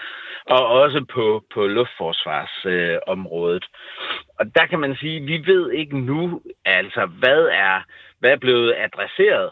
[0.50, 3.64] og også på, på luftforsvarsområdet.
[3.64, 3.70] Øh,
[4.38, 7.82] og der kan man sige, at vi ved ikke nu, altså hvad er,
[8.18, 9.50] hvad er blevet adresseret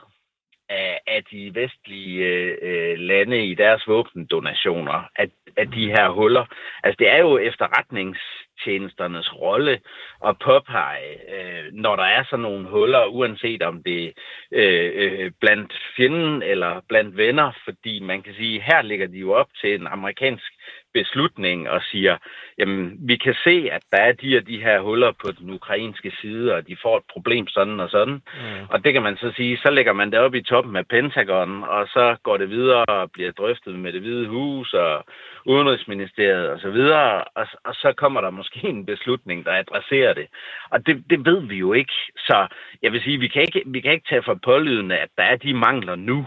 [0.69, 2.25] af, af de vestlige
[2.63, 6.45] øh, lande i deres våbendonationer, at, at de her huller.
[6.83, 9.81] Altså det er jo efterretningstjenesternes rolle
[10.27, 14.13] at påpege, øh, når der er sådan nogle huller, uanset om det
[14.53, 19.33] øh, øh, blandt fjenden eller blandt venner, fordi man kan sige, her ligger de jo
[19.33, 20.53] op til en amerikansk
[20.95, 22.17] beslutning og siger,
[22.59, 26.13] jamen vi kan se, at der er de og de her huller på den ukrainske
[26.21, 28.15] side, og de får et problem sådan og sådan.
[28.15, 28.67] Mm.
[28.71, 31.65] Og det kan man så sige, så lægger man det op i toppen af Pentagon,
[31.65, 35.05] og så går det videre og bliver drøftet med det hvide hus og
[35.47, 40.27] Udenrigsministeriet og så videre, og, og så kommer der måske en beslutning, der adresserer det.
[40.71, 41.93] Og det, det ved vi jo ikke.
[42.17, 42.47] Så
[42.83, 45.37] jeg vil sige, vi kan ikke, vi kan ikke tage for pålydende, at der er
[45.37, 46.27] de mangler nu,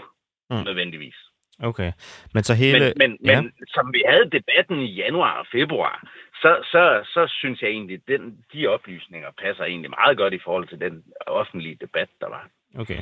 [0.50, 0.64] mm.
[0.66, 1.31] nødvendigvis.
[1.64, 1.92] Okay,
[2.34, 2.80] men så hele...
[2.80, 3.42] Men, men, ja.
[3.42, 6.04] men som vi havde debatten i januar og februar,
[6.42, 10.44] så, så, så synes jeg egentlig, at den, de oplysninger passer egentlig meget godt i
[10.44, 12.48] forhold til den offentlige debat, der var.
[12.80, 12.98] Okay.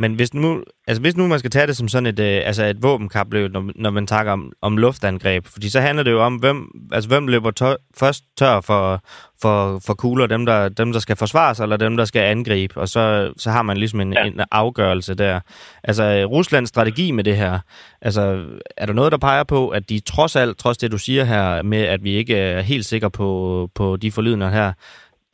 [0.00, 2.64] Men hvis nu, altså hvis nu man skal tage det som sådan et, øh, altså
[2.64, 6.34] et våbenkapløb, når, når man takker om, om luftangreb, fordi så handler det jo om,
[6.34, 9.02] hvem, altså hvem løber tør, først tør for,
[9.42, 12.80] for, for kugler, dem der, dem der skal forsvare sig, eller dem der skal angribe,
[12.80, 14.24] og så, så har man ligesom en, ja.
[14.24, 15.40] en afgørelse der.
[15.84, 17.58] Altså Ruslands strategi med det her,
[18.00, 18.44] altså
[18.76, 21.62] er der noget, der peger på, at de trods alt, trods det du siger her,
[21.62, 24.72] med at vi ikke er helt sikre på, på de forlydende her,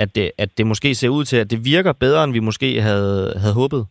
[0.00, 2.82] at det, at det måske ser ud til, at det virker bedre, end vi måske
[2.82, 3.86] havde, havde håbet?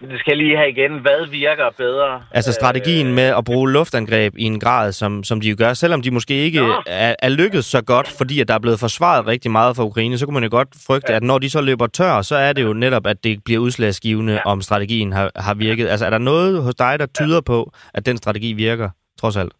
[0.00, 0.98] Det skal lige have igen.
[0.98, 2.22] Hvad virker bedre?
[2.30, 5.72] Altså strategien øh, med at bruge luftangreb i en grad, som, som de jo gør,
[5.74, 9.26] selvom de måske ikke er, er lykkedes så godt, fordi at der er blevet forsvaret
[9.26, 11.16] rigtig meget for Ukraine, så kunne man jo godt frygte, ja.
[11.16, 14.32] at når de så løber tør, så er det jo netop, at det bliver udslagsgivende,
[14.32, 14.40] ja.
[14.44, 15.88] om strategien har, har virket.
[15.88, 17.40] Altså er der noget hos dig, der tyder ja.
[17.40, 18.90] på, at den strategi virker,
[19.20, 19.52] trods alt?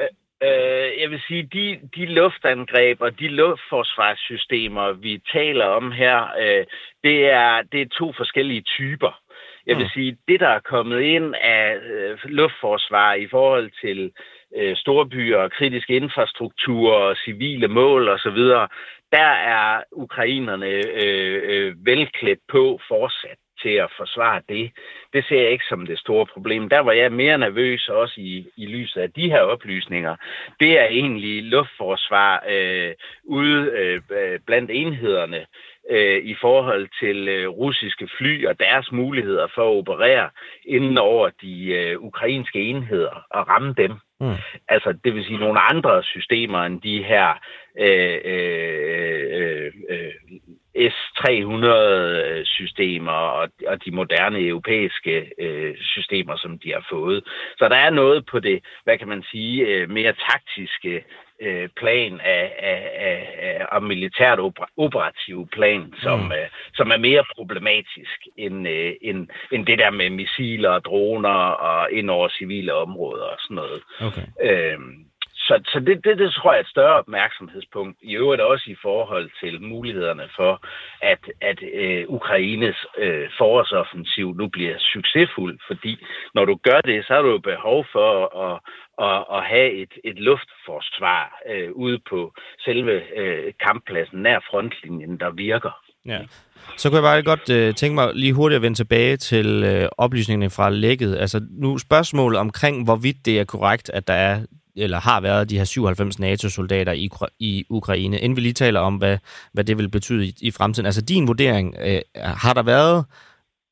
[0.00, 0.08] Øh,
[0.48, 0.71] Øh,
[1.02, 6.64] jeg vil sige, de, de luftangreb og de luftforsvarssystemer, vi taler om her, øh,
[7.04, 9.20] det, er, det er to forskellige typer.
[9.66, 9.90] Jeg vil mm.
[9.94, 14.12] sige, det der er kommet ind af øh, luftforsvar i forhold til
[14.56, 18.40] øh, storbyer og kritisk infrastruktur og civile mål osv.,
[19.12, 20.66] der er ukrainerne
[21.04, 24.72] øh, øh, velklædt på fortsat til at forsvare det.
[25.12, 26.68] Det ser jeg ikke som det store problem.
[26.68, 30.16] Der var jeg mere nervøs også i, i lyset af de her oplysninger.
[30.60, 32.94] Det er egentlig luftforsvar øh,
[33.24, 34.00] ude øh,
[34.46, 35.46] blandt enhederne
[35.90, 40.30] øh, i forhold til øh, russiske fly og deres muligheder for at operere
[40.66, 43.92] inden over de øh, ukrainske enheder og ramme dem.
[44.20, 44.34] Mm.
[44.68, 47.28] Altså, det vil sige nogle andre systemer end de her
[47.78, 50.12] øh, øh, øh,
[50.76, 57.24] S300-systemer og, og de moderne europæiske øh, systemer, som de har fået.
[57.58, 61.04] Så der er noget på det, hvad kan man sige, øh, mere taktiske
[61.40, 64.38] øh, plan af, af, af, af, militært
[64.76, 66.32] operativ plan, som, mm.
[66.32, 71.38] øh, som er mere problematisk end, øh, end, end det der med missiler og droner
[71.68, 73.82] og ind over civile områder og sådan noget.
[74.00, 74.22] Okay.
[74.42, 74.78] Øh,
[75.46, 78.76] så, så det, det, det tror jeg er et større opmærksomhedspunkt, i øvrigt også i
[78.82, 80.52] forhold til mulighederne for,
[81.12, 87.14] at, at øh, Ukraines øh, forårsoffensiv nu bliver succesfuld, fordi når du gør det, så
[87.14, 88.10] har du jo behov for
[88.46, 88.60] at,
[89.08, 92.32] at, at have et, et luftforsvar øh, ude på
[92.64, 95.82] selve øh, kamppladsen nær frontlinjen, der virker.
[96.06, 96.20] Ja.
[96.76, 99.88] Så kunne jeg bare godt øh, tænke mig lige hurtigt at vende tilbage til øh,
[99.98, 101.16] oplysningerne fra lægget.
[101.18, 104.40] Altså nu spørgsmålet omkring, hvorvidt det er korrekt, at der er
[104.76, 107.08] eller har været de her 97 NATO-soldater i,
[107.38, 108.20] i Ukraine.
[108.20, 109.18] Inden vi lige taler om, hvad,
[109.52, 110.86] hvad det vil betyde i, i fremtiden.
[110.86, 113.04] Altså din vurdering, øh, har der været,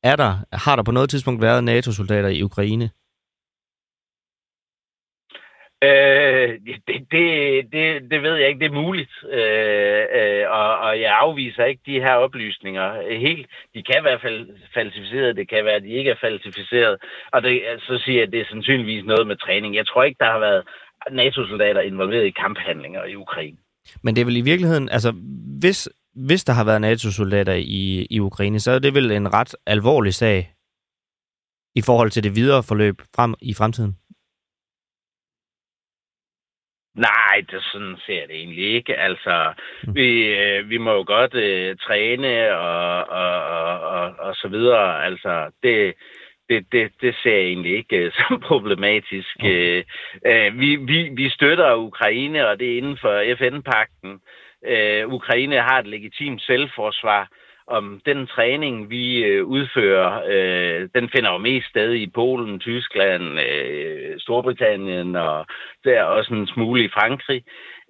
[0.03, 2.89] er der, har der på noget tidspunkt været NATO-soldater i Ukraine?
[5.83, 6.49] Øh,
[6.87, 8.59] det, det, det, det ved jeg ikke.
[8.59, 13.47] Det er muligt, øh, øh, og, og jeg afviser ikke de her oplysninger helt.
[13.75, 16.97] De kan være fal- falsificeret, det kan være, at de ikke er falsificeret,
[17.33, 19.75] og det, så siger jeg, at det er sandsynligvis noget med træning.
[19.75, 20.63] Jeg tror ikke, der har været
[21.11, 23.57] NATO-soldater involveret i kamphandlinger i Ukraine.
[24.03, 25.13] Men det er vel i virkeligheden, altså
[25.59, 29.55] hvis hvis der har været NATO-soldater i, i Ukraine, så er det vel en ret
[29.65, 30.53] alvorlig sag
[31.75, 33.97] i forhold til det videre forløb frem i fremtiden?
[36.95, 38.95] Nej, det sådan ser det egentlig ikke.
[38.95, 39.95] Altså, mm.
[39.95, 45.05] vi, øh, vi må jo godt øh, træne og, og, og, og, og så videre.
[45.05, 45.93] Altså, det,
[46.51, 49.35] det, det, det ser jeg egentlig ikke øh, som problematisk.
[49.39, 49.83] Okay.
[50.25, 54.11] Øh, øh, vi, vi, vi støtter Ukraine, og det er inden for FN-pakten.
[54.67, 57.27] Øh, Ukraine har et legitimt selvforsvar
[57.67, 63.39] om den træning, vi øh, udfører, øh, den finder jo mest sted i Polen, Tyskland,
[63.39, 65.45] øh, Storbritannien og
[65.83, 67.43] der også en smule i Frankrig.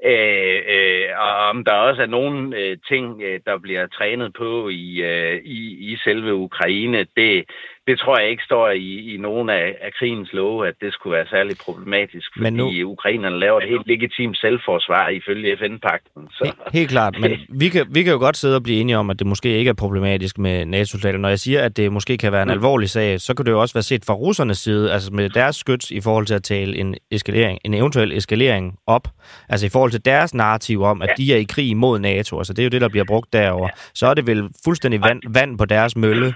[0.05, 4.69] Øh, øh, og om der også er nogle øh, ting, øh, der bliver trænet på
[4.69, 7.45] i, øh, i, i selve Ukraine, det,
[7.87, 11.15] det tror jeg ikke står i, i nogen af, af krigens love, at det skulle
[11.17, 12.91] være særlig problematisk, fordi men nu...
[12.91, 16.27] ukrainerne laver et helt legitimt selvforsvar ifølge FN-pakten.
[16.31, 16.43] Så...
[16.43, 19.09] Helt, helt klart, men vi kan, vi kan jo godt sidde og blive enige om,
[19.09, 21.19] at det måske ikke er problematisk med NATO-soldater.
[21.19, 22.51] Når jeg siger, at det måske kan være en mm.
[22.51, 25.55] alvorlig sag, så kan det jo også være set fra russernes side, altså med deres
[25.55, 29.07] skyts i forhold til at tale en, eskalering, en eventuel eskalering op,
[29.49, 31.23] altså i forhold til deres narrativ om, at ja.
[31.23, 33.67] de er i krig mod NATO, altså det er jo det, der bliver brugt derover,
[33.67, 33.81] ja.
[33.93, 36.33] så er det vel fuldstændig vand, vand på deres mølle,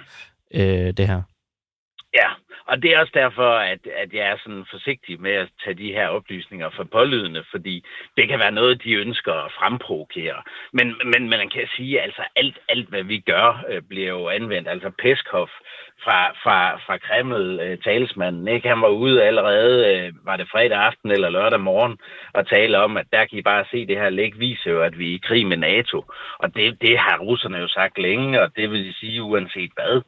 [0.54, 1.22] øh, det her.
[2.68, 5.94] Og det er også derfor, at, at jeg er sådan forsigtig med at tage de
[5.94, 7.86] her oplysninger for pålydende, fordi
[8.18, 10.42] det kan være noget, de ønsker at fremprovokere.
[10.74, 14.10] Men, men, men man kan sige, at altså alt, alt, hvad vi gør, øh, bliver
[14.10, 14.68] jo anvendt.
[14.68, 15.50] Altså Peskov
[16.04, 18.68] fra, fra, fra Kreml, øh, talsmanden, ikke?
[18.70, 21.98] han var ude allerede, øh, var det fredag aften eller lørdag morgen,
[22.34, 25.00] og tale om, at der kan I bare se det her læg, viser jo, at
[25.00, 26.06] vi er i krig med NATO.
[26.38, 30.02] Og det, det har russerne jo sagt længe, og det vil sige uanset hvad.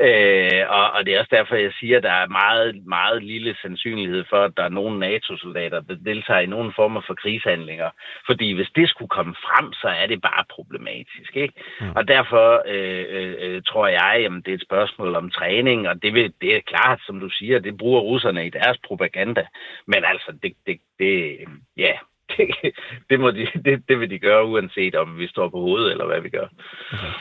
[0.00, 3.56] Øh, og, og det er også derfor, jeg siger, at der er meget, meget lille
[3.62, 7.90] sandsynlighed for, at der er nogle NATO-soldater, der deltager i nogle former for krigshandlinger.
[8.26, 11.36] Fordi hvis det skulle komme frem, så er det bare problematisk.
[11.36, 11.54] Ikke?
[11.80, 11.90] Mm.
[11.96, 16.02] Og derfor øh, øh, øh tror jeg, at det er et spørgsmål om træning, og
[16.02, 19.46] det, vil, det er klart, som du siger, det bruger russerne i deres propaganda.
[19.86, 21.38] Men altså, det, det, det
[21.76, 21.92] ja,
[22.36, 22.48] det,
[23.10, 26.06] det, må de, det, det vil de gøre, uanset om vi står på hovedet, eller
[26.06, 26.46] hvad vi gør.
[26.92, 27.12] Okay.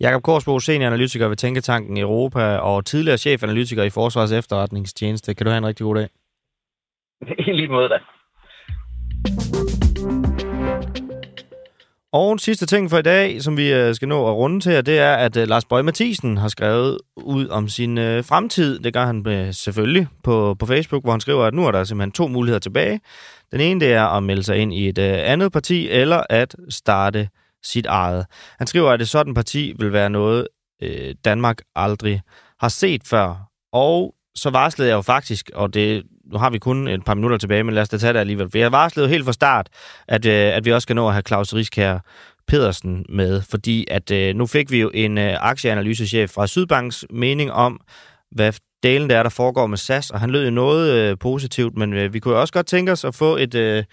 [0.00, 5.34] Jakob Korsbo, senioranalytiker ved Tænketanken i Europa og tidligere chefanalytiker i Forsvars Efterretningstjeneste.
[5.34, 6.08] Kan du have en rigtig god dag?
[7.48, 7.98] I lige måde da.
[12.12, 14.86] Og en sidste ting for i dag, som vi øh, skal nå at runde til,
[14.86, 18.78] det er, at øh, Lars Bøge Mathisen har skrevet ud om sin øh, fremtid.
[18.78, 22.12] Det gør han selvfølgelig på, på Facebook, hvor han skriver, at nu er der simpelthen
[22.12, 23.00] to muligheder tilbage.
[23.52, 27.28] Den ene, det er at melde sig ind i et andet parti, eller at starte
[27.64, 28.26] sit eget.
[28.58, 30.48] Han skriver, at et sådan parti vil være noget,
[30.82, 32.22] øh, Danmark aldrig
[32.60, 33.48] har set før.
[33.72, 36.02] Og så varslede jeg jo faktisk, og det,
[36.32, 38.50] nu har vi kun et par minutter tilbage, men lad os da tage det alligevel.
[38.50, 39.68] For jeg varslede helt fra start,
[40.08, 41.98] at, øh, at vi også skal nå at have Claus Riskær
[42.48, 47.52] Pedersen med, fordi at øh, nu fik vi jo en øh, aktieanalysechef fra Sydbanks mening
[47.52, 47.80] om,
[48.30, 48.52] hvad
[48.82, 51.92] delen der er, der foregår med SAS, og han lød jo noget øh, positivt, men
[51.92, 53.84] øh, vi kunne jo også godt tænke os at få et, øh,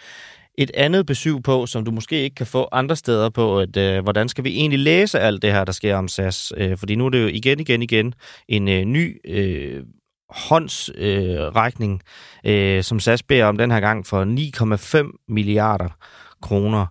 [0.57, 4.03] et andet besøg på, som du måske ikke kan få andre steder på, at, øh,
[4.03, 6.53] hvordan skal vi egentlig læse alt det her, der sker om SAS?
[6.57, 8.13] Øh, fordi nu er det jo igen, igen, igen
[8.47, 9.83] en øh, ny øh,
[10.29, 12.01] håndsrækning,
[12.45, 14.25] øh, øh, som SAS beder om den her gang for
[15.05, 15.89] 9,5 milliarder
[16.41, 16.85] kroner.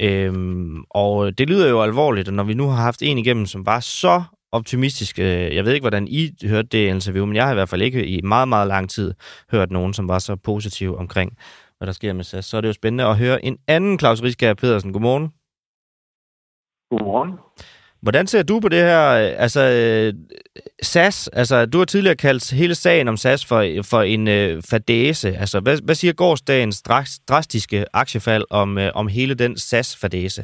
[0.00, 3.80] Øhm, og det lyder jo alvorligt, når vi nu har haft en igennem, som var
[3.80, 5.18] så optimistisk.
[5.18, 7.82] Øh, jeg ved ikke, hvordan I hørte det interview, men jeg har i hvert fald
[7.82, 9.14] ikke i meget, meget lang tid
[9.50, 11.32] hørt nogen, som var så positiv omkring
[11.78, 12.44] hvad der sker med SAS.
[12.44, 14.92] Så er det jo spændende at høre en anden Claus Rieskær Pedersen.
[14.92, 15.28] Godmorgen.
[16.90, 17.32] Godmorgen.
[18.02, 19.02] Hvordan ser du på det her?
[19.44, 19.62] Altså,
[20.82, 23.60] SAS, altså, du har tidligere kaldt hele sagen om SAS for,
[23.90, 25.28] for en øh, fadese.
[25.28, 26.82] Altså, hvad, hvad siger gårdsdagens
[27.28, 30.42] drastiske aktiefald om, øh, om hele den SAS-fadese?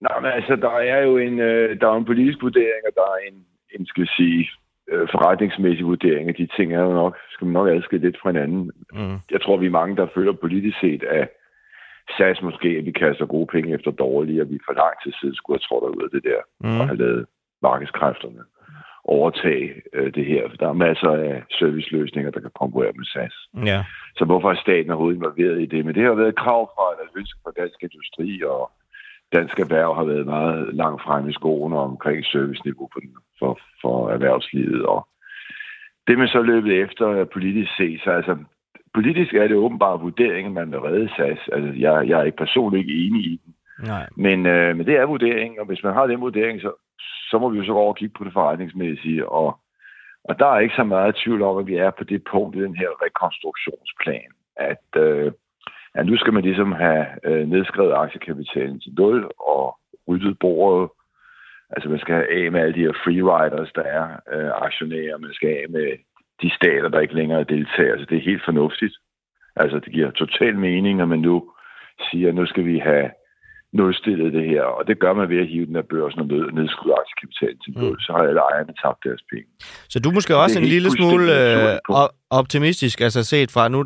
[0.00, 3.06] Nej, men altså, der er jo en, øh, der er en politisk vurdering, og der
[3.14, 3.36] er en,
[3.74, 4.50] en skal sige,
[4.92, 8.30] øh, forretningsmæssig vurdering af de ting er jo nok, skal man nok adskille lidt fra
[8.30, 8.70] hinanden.
[8.92, 9.16] Mm.
[9.30, 11.28] Jeg tror, vi er mange, der føler politisk set, at
[12.16, 15.34] SAS måske, at vi kaster gode penge efter dårlige, og vi for lang tid siden
[15.34, 16.80] skulle have trådt ud af det der, mm.
[16.80, 17.26] og have lavet
[17.62, 18.42] markedskræfterne
[19.04, 20.48] overtage øh, det her.
[20.48, 23.34] For der er masser af serviceløsninger, der kan konkurrere med SAS.
[23.70, 23.84] Ja.
[24.16, 25.84] Så hvorfor er staten overhovedet involveret i det?
[25.84, 28.70] Men det har været et krav fra, eller ønske fra dansk industri, og
[29.32, 33.00] dansk erhverv har været meget langt frem i skoene omkring serviceniveau for,
[33.38, 34.86] for, for erhvervslivet.
[34.86, 35.08] Og
[36.06, 38.36] det man så løbet efter politisk set, så altså
[38.94, 41.48] politisk er det åbenbart vurderingen, man vil redde SAS.
[41.52, 43.54] Altså, jeg, jeg er ikke personligt ikke enig i den.
[43.86, 44.06] Nej.
[44.16, 46.72] Men, øh, men det er vurderingen, og hvis man har den vurdering, så,
[47.30, 49.28] så må vi jo så gå over og kigge på det forretningsmæssige.
[49.28, 49.58] Og,
[50.24, 52.62] og der er ikke så meget tvivl om, at vi er på det punkt i
[52.62, 55.32] den her rekonstruktionsplan, at øh,
[55.94, 59.78] at nu skal man ligesom have øh, nedskrevet aktiekapitalen til 0, og
[60.08, 60.90] ryddet bordet.
[61.70, 65.18] Altså man skal have af med alle de her freeriders, der er øh, aktionærer.
[65.18, 65.88] Man skal af med
[66.42, 67.92] de stater, der ikke længere deltager.
[67.92, 68.94] Altså det er helt fornuftigt.
[69.56, 71.50] Altså det giver total mening, at man nu
[72.10, 73.10] siger, at nu skal vi have
[73.72, 76.94] nulstillet det her, og det gør man ved at hive den af børsen og nedskrue
[77.00, 78.00] aktiekapitalen til nul, mm.
[78.00, 79.48] så har alle ejerne tabt deres penge.
[79.88, 81.78] Så du er måske også en lille smule øh,
[82.30, 83.84] optimistisk, altså set fra nu,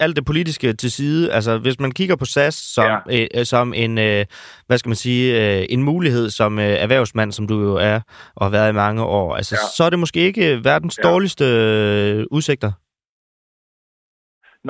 [0.00, 3.26] alt det politiske til side, altså hvis man kigger på SAS som, ja.
[3.34, 4.24] øh, som en, øh,
[4.66, 8.00] hvad skal man sige, øh, en mulighed som øh, erhvervsmand, som du jo er
[8.36, 9.66] og har været i mange år, altså ja.
[9.76, 11.08] så er det måske ikke verdens ja.
[11.08, 12.72] dårligste øh, udsigter?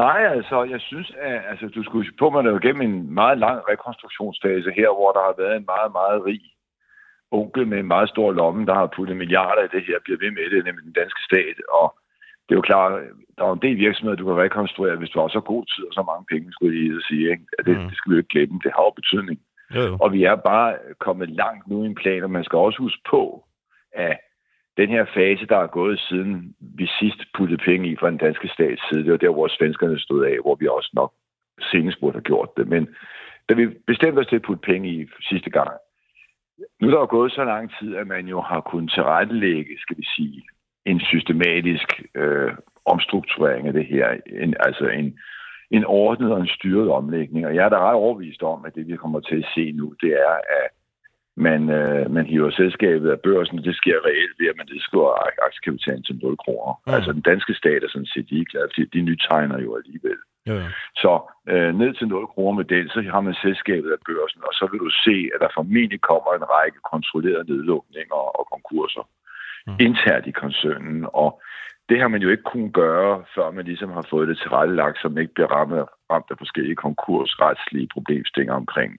[0.05, 3.39] Nej, altså, jeg synes, at altså, du skulle på, man er jo gennem en meget
[3.39, 6.45] lang rekonstruktionsfase her, hvor der har været en meget, meget rig
[7.31, 10.31] onkel med en meget stor lomme, der har puttet milliarder i det her, bliver ved
[10.31, 11.57] med det, nemlig den danske stat.
[11.79, 11.87] Og
[12.45, 12.93] det er jo klart,
[13.39, 15.95] der er en del virksomheder, du kan rekonstruere, hvis du har så god tid og
[15.99, 17.31] så mange penge, skulle jeg sige.
[17.33, 17.45] Ikke?
[17.67, 17.87] Det, mm.
[17.89, 18.61] det skal vi jo ikke glemme.
[18.65, 19.39] Det har jo betydning.
[19.75, 19.97] Jo, jo.
[20.03, 23.03] Og vi er bare kommet langt nu i en plan, og man skal også huske
[23.11, 23.23] på,
[23.93, 24.17] at
[24.77, 28.49] den her fase, der er gået siden vi sidst puttede penge i fra den danske
[28.49, 31.13] stats side, det var der, hvor svenskerne stod af, hvor vi også nok
[31.71, 32.69] senest burde have gjort det.
[32.69, 32.89] Men
[33.49, 35.71] da vi bestemte os til at putte penge i sidste gang,
[36.81, 39.97] nu er der jo gået så lang tid, at man jo har kunnet tilrettelægge, skal
[39.97, 40.43] vi sige,
[40.85, 42.53] en systematisk øh,
[42.85, 44.17] omstrukturering af det her.
[44.27, 45.19] En, altså en,
[45.71, 47.47] en ordnet og en styret omlægning.
[47.47, 49.95] Og jeg er da ret overbevist om, at det vi kommer til at se nu,
[50.01, 50.69] det er, at
[51.37, 55.11] man, øh, man hiver selskabet af børsen, det sker reelt ved, at man nedskriver
[55.47, 56.73] aktiekapitalen til 0 kroner.
[56.87, 56.95] Mm.
[56.95, 60.21] Altså den danske stat er sådan set ligeglad, fordi de nytegner jo alligevel.
[60.47, 60.69] Ja, ja.
[61.03, 61.13] Så
[61.53, 64.65] øh, ned til 0 kroner med den, så har man selskabet af børsen, og så
[64.71, 69.05] vil du se, at der formentlig kommer en række kontrollerede nedlukninger og konkurser
[69.67, 69.77] mm.
[69.87, 71.07] internt i koncernen.
[71.23, 71.31] Og
[71.89, 75.09] det har man jo ikke kunnet gøre, før man ligesom har fået det tilrettelagt, så
[75.09, 75.73] man ikke bliver ramt,
[76.13, 78.93] ramt af forskellige konkursretslige problemstillinger omkring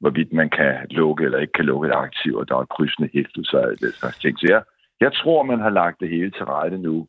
[0.00, 3.58] hvorvidt man kan lukke eller ikke kan lukke et aktiv, og der er krydsende hæftelser
[3.58, 4.38] og det slags ting.
[4.38, 4.62] Så jeg,
[5.00, 7.08] jeg tror, man har lagt det hele til rette nu,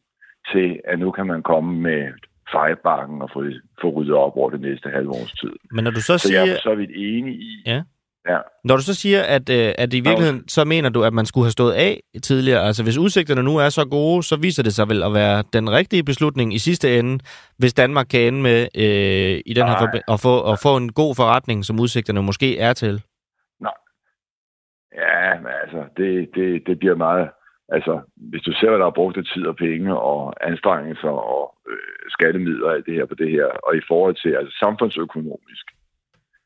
[0.51, 2.11] til at nu kan man komme med
[2.51, 3.43] fejlbakken og få,
[3.81, 5.55] få ryddet op over det næste halve års tid.
[5.71, 6.41] Men når du så, så siger...
[6.41, 7.81] jeg er så vidt enig i, ja.
[8.29, 8.39] Ja.
[8.63, 11.45] Når du så siger, at, øh, at i virkeligheden, så mener du, at man skulle
[11.45, 12.61] have stået af tidligere.
[12.61, 15.71] Altså hvis udsigterne nu er så gode, så viser det sig vel at være den
[15.71, 17.23] rigtige beslutning i sidste ende,
[17.57, 19.79] hvis Danmark kan ende med øh, i den Nej.
[19.79, 23.03] her at få, at få en god forretning, som udsigterne måske er til.
[23.59, 23.77] Nej.
[24.95, 27.29] Ja, men altså, det, det, det bliver meget...
[27.69, 31.55] Altså, hvis du ser, hvad der er brugt af tid og penge og anstrengelser og
[31.69, 35.65] øh, skattemidler og alt det her på det her, og i forhold til altså, samfundsøkonomisk,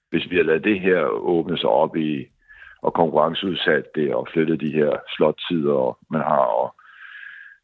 [0.10, 2.26] hvis vi har lavet det her åbne sig op i
[2.82, 6.76] og konkurrenceudsat det og flyttet de her slottider, man har, og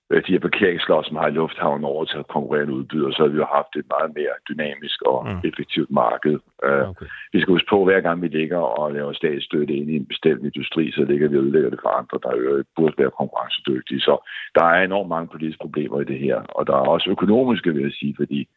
[0.09, 3.29] øh, de her parkeringslot, som har i lufthavnen over til at konkurrerende udbyder, så har
[3.29, 5.39] vi jo haft et meget mere dynamisk og mm.
[5.49, 6.37] effektivt marked.
[6.63, 7.05] Øh, okay.
[7.33, 10.43] Vi skal huske på, hver gang vi ligger og laver statsstøtte ind i en bestemt
[10.49, 13.99] industri, så ligger vi og udlægger det for andre, der jo burde være konkurrencedygtige.
[13.99, 14.13] Så
[14.55, 17.83] der er enormt mange politiske problemer i det her, og der er også økonomiske, vil
[17.83, 18.47] jeg sige, fordi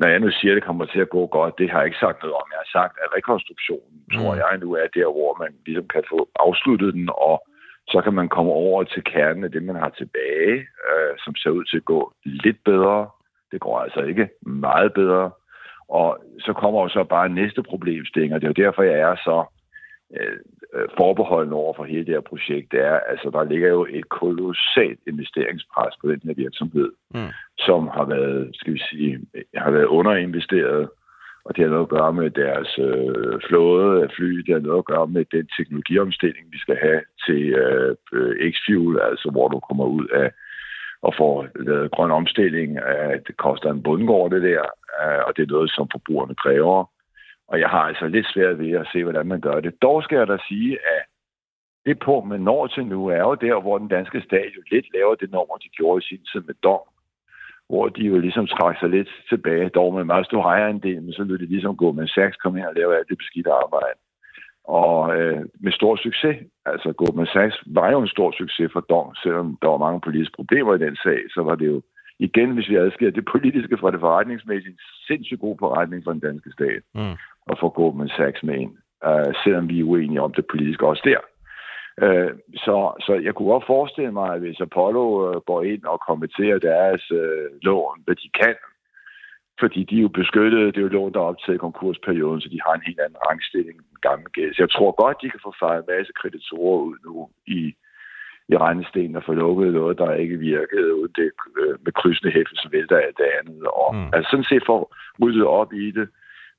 [0.00, 2.04] når jeg nu siger, at det kommer til at gå godt, det har jeg ikke
[2.04, 2.46] sagt noget om.
[2.52, 4.14] Jeg har sagt, at rekonstruktionen, mm.
[4.16, 7.36] tror jeg nu, er der, hvor man ligesom kan få afsluttet den, og
[7.88, 10.56] så kan man komme over til kernen af det, man har tilbage,
[10.88, 13.08] øh, som ser ud til at gå lidt bedre.
[13.52, 15.30] Det går altså ikke meget bedre.
[15.88, 19.16] Og så kommer jo så bare næste problemstilling, og det er jo derfor, jeg er
[19.16, 19.44] så
[20.20, 20.38] øh,
[20.74, 25.00] øh, forbeholden over for hele det her projekt, er, altså der ligger jo et kolossalt
[25.06, 27.30] investeringspres på den her virksomhed, mm.
[27.58, 29.20] som har været, skal vi sige,
[29.54, 30.88] har været underinvesteret,
[31.44, 34.78] og det har noget at gøre med deres øh, flåde af fly, det har noget
[34.78, 37.96] at gøre med den teknologiomstilling, vi skal have til øh,
[38.52, 40.30] X-Fuel, altså hvor du kommer ud af
[41.02, 42.78] og får lavet grøn omstilling.
[42.78, 44.62] Øh, det koster en bundgård, det der,
[45.02, 46.84] øh, og det er noget, som forbrugerne kræver.
[47.52, 49.82] Og jeg har altså lidt svært ved at se, hvordan man gør det.
[49.82, 51.02] Dog skal jeg da sige, at
[51.86, 54.86] det punkt, man når til nu, er jo der, hvor den danske stat jo lidt
[54.94, 56.84] laver det nummer, de gjorde i sin tid med dom.
[57.68, 61.22] Hvor de jo ligesom trækker sig lidt tilbage, dog med meget stor ejerandel, men så
[61.24, 63.98] lød det ligesom gå med Sachs kom her og lave alt det beskidte arbejde.
[64.64, 66.36] Og øh, med stor succes.
[66.66, 70.36] Altså Goldman Sachs var jo en stor succes for Dong, selvom der var mange politiske
[70.36, 71.82] problemer i den sag, så var det jo
[72.18, 76.20] igen, hvis vi adskiller det politiske fra det forretningsmæssige, en sindssygt god forretning for den
[76.20, 76.82] danske stat.
[76.94, 77.16] Mm
[77.50, 78.76] at få Goldman Sachs med ind,
[79.06, 81.20] uh, selvom vi er uenige om det politiske også der.
[82.04, 82.76] Uh, så,
[83.06, 87.10] så jeg kunne godt forestille mig, at hvis Apollo uh, går ind og kommenterer deres
[87.10, 88.56] uh, lån, hvad de kan,
[89.60, 92.48] fordi de er jo beskyttet, det er jo lån, der er optaget i konkursperioden, så
[92.48, 94.54] de har en helt anden rangstilling end gamle gæld.
[94.54, 97.60] Så jeg tror godt, de kan få fejret en masse kreditorer ud nu i,
[98.52, 101.30] i regnestenen og få lukket noget, der ikke virkede, uden det
[101.84, 103.62] med krydsende hæftelse vælter alt det andet.
[103.82, 104.08] Og, mm.
[104.14, 104.80] Altså sådan set for
[105.22, 106.08] ryddet op i det,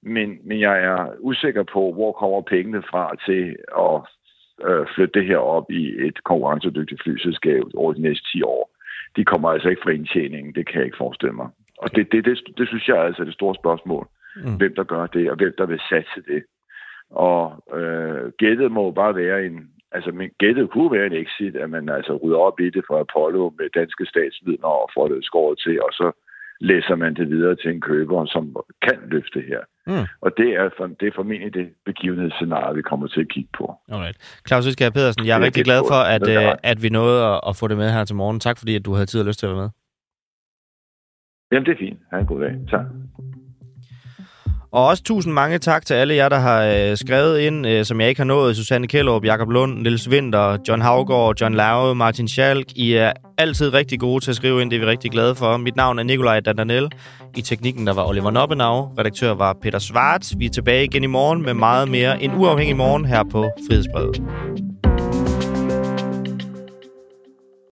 [0.05, 3.55] men, men jeg er usikker på, hvor kommer pengene fra til
[3.87, 3.95] at
[4.67, 8.69] øh, flytte det her op i et konkurrencedygtigt flyselskab over de næste 10 år.
[9.15, 11.49] De kommer altså ikke fra indtjeningen, det kan jeg ikke forestille mig.
[11.77, 14.07] Og det, det, det, det synes jeg altså er det store spørgsmål.
[14.35, 14.57] Mm.
[14.57, 16.43] Hvem der gør det, og hvem der vil satse det.
[17.09, 21.69] Og øh, gættet må bare være en, altså men gættet kunne være en exit, at
[21.69, 25.59] man altså rydder op i det fra Apollo med danske statsvidner og får det skåret
[25.59, 26.11] til, og så
[26.59, 29.61] læser man det videre til en køber, som kan løfte her.
[29.87, 30.05] Mm.
[30.21, 33.75] Og det er, for, det er formentlig det begivenhedsscenarie, vi kommer til at kigge på.
[33.91, 34.41] Alright.
[34.47, 37.39] Claus Øskær Pedersen, jeg er, er rigtig glad for, at, uh, at vi nåede at,
[37.47, 38.39] at få det med her til morgen.
[38.39, 39.69] Tak fordi, at du havde tid og lyst til at være med.
[41.51, 41.99] Jamen, det er fint.
[42.11, 42.53] Ha' en god dag.
[42.69, 42.85] Tak.
[44.73, 48.01] Og også tusind mange tak til alle jer, der har øh, skrevet ind, øh, som
[48.01, 48.55] jeg ikke har nået.
[48.55, 52.67] Susanne Kjellup, Jakob Lund, Nils Winter, John Havgård, John Lauve, Martin Schalk.
[52.75, 55.57] I er altid rigtig gode til at skrive ind, det er vi rigtig glade for.
[55.57, 56.89] Mit navn er Nikolaj Dandanel.
[57.37, 58.89] I teknikken der var Oliver Noppenau.
[58.99, 60.31] Redaktør var Peter Svart.
[60.37, 64.21] Vi er tilbage igen i morgen med meget mere en uafhængig morgen her på Frihedsbrevet.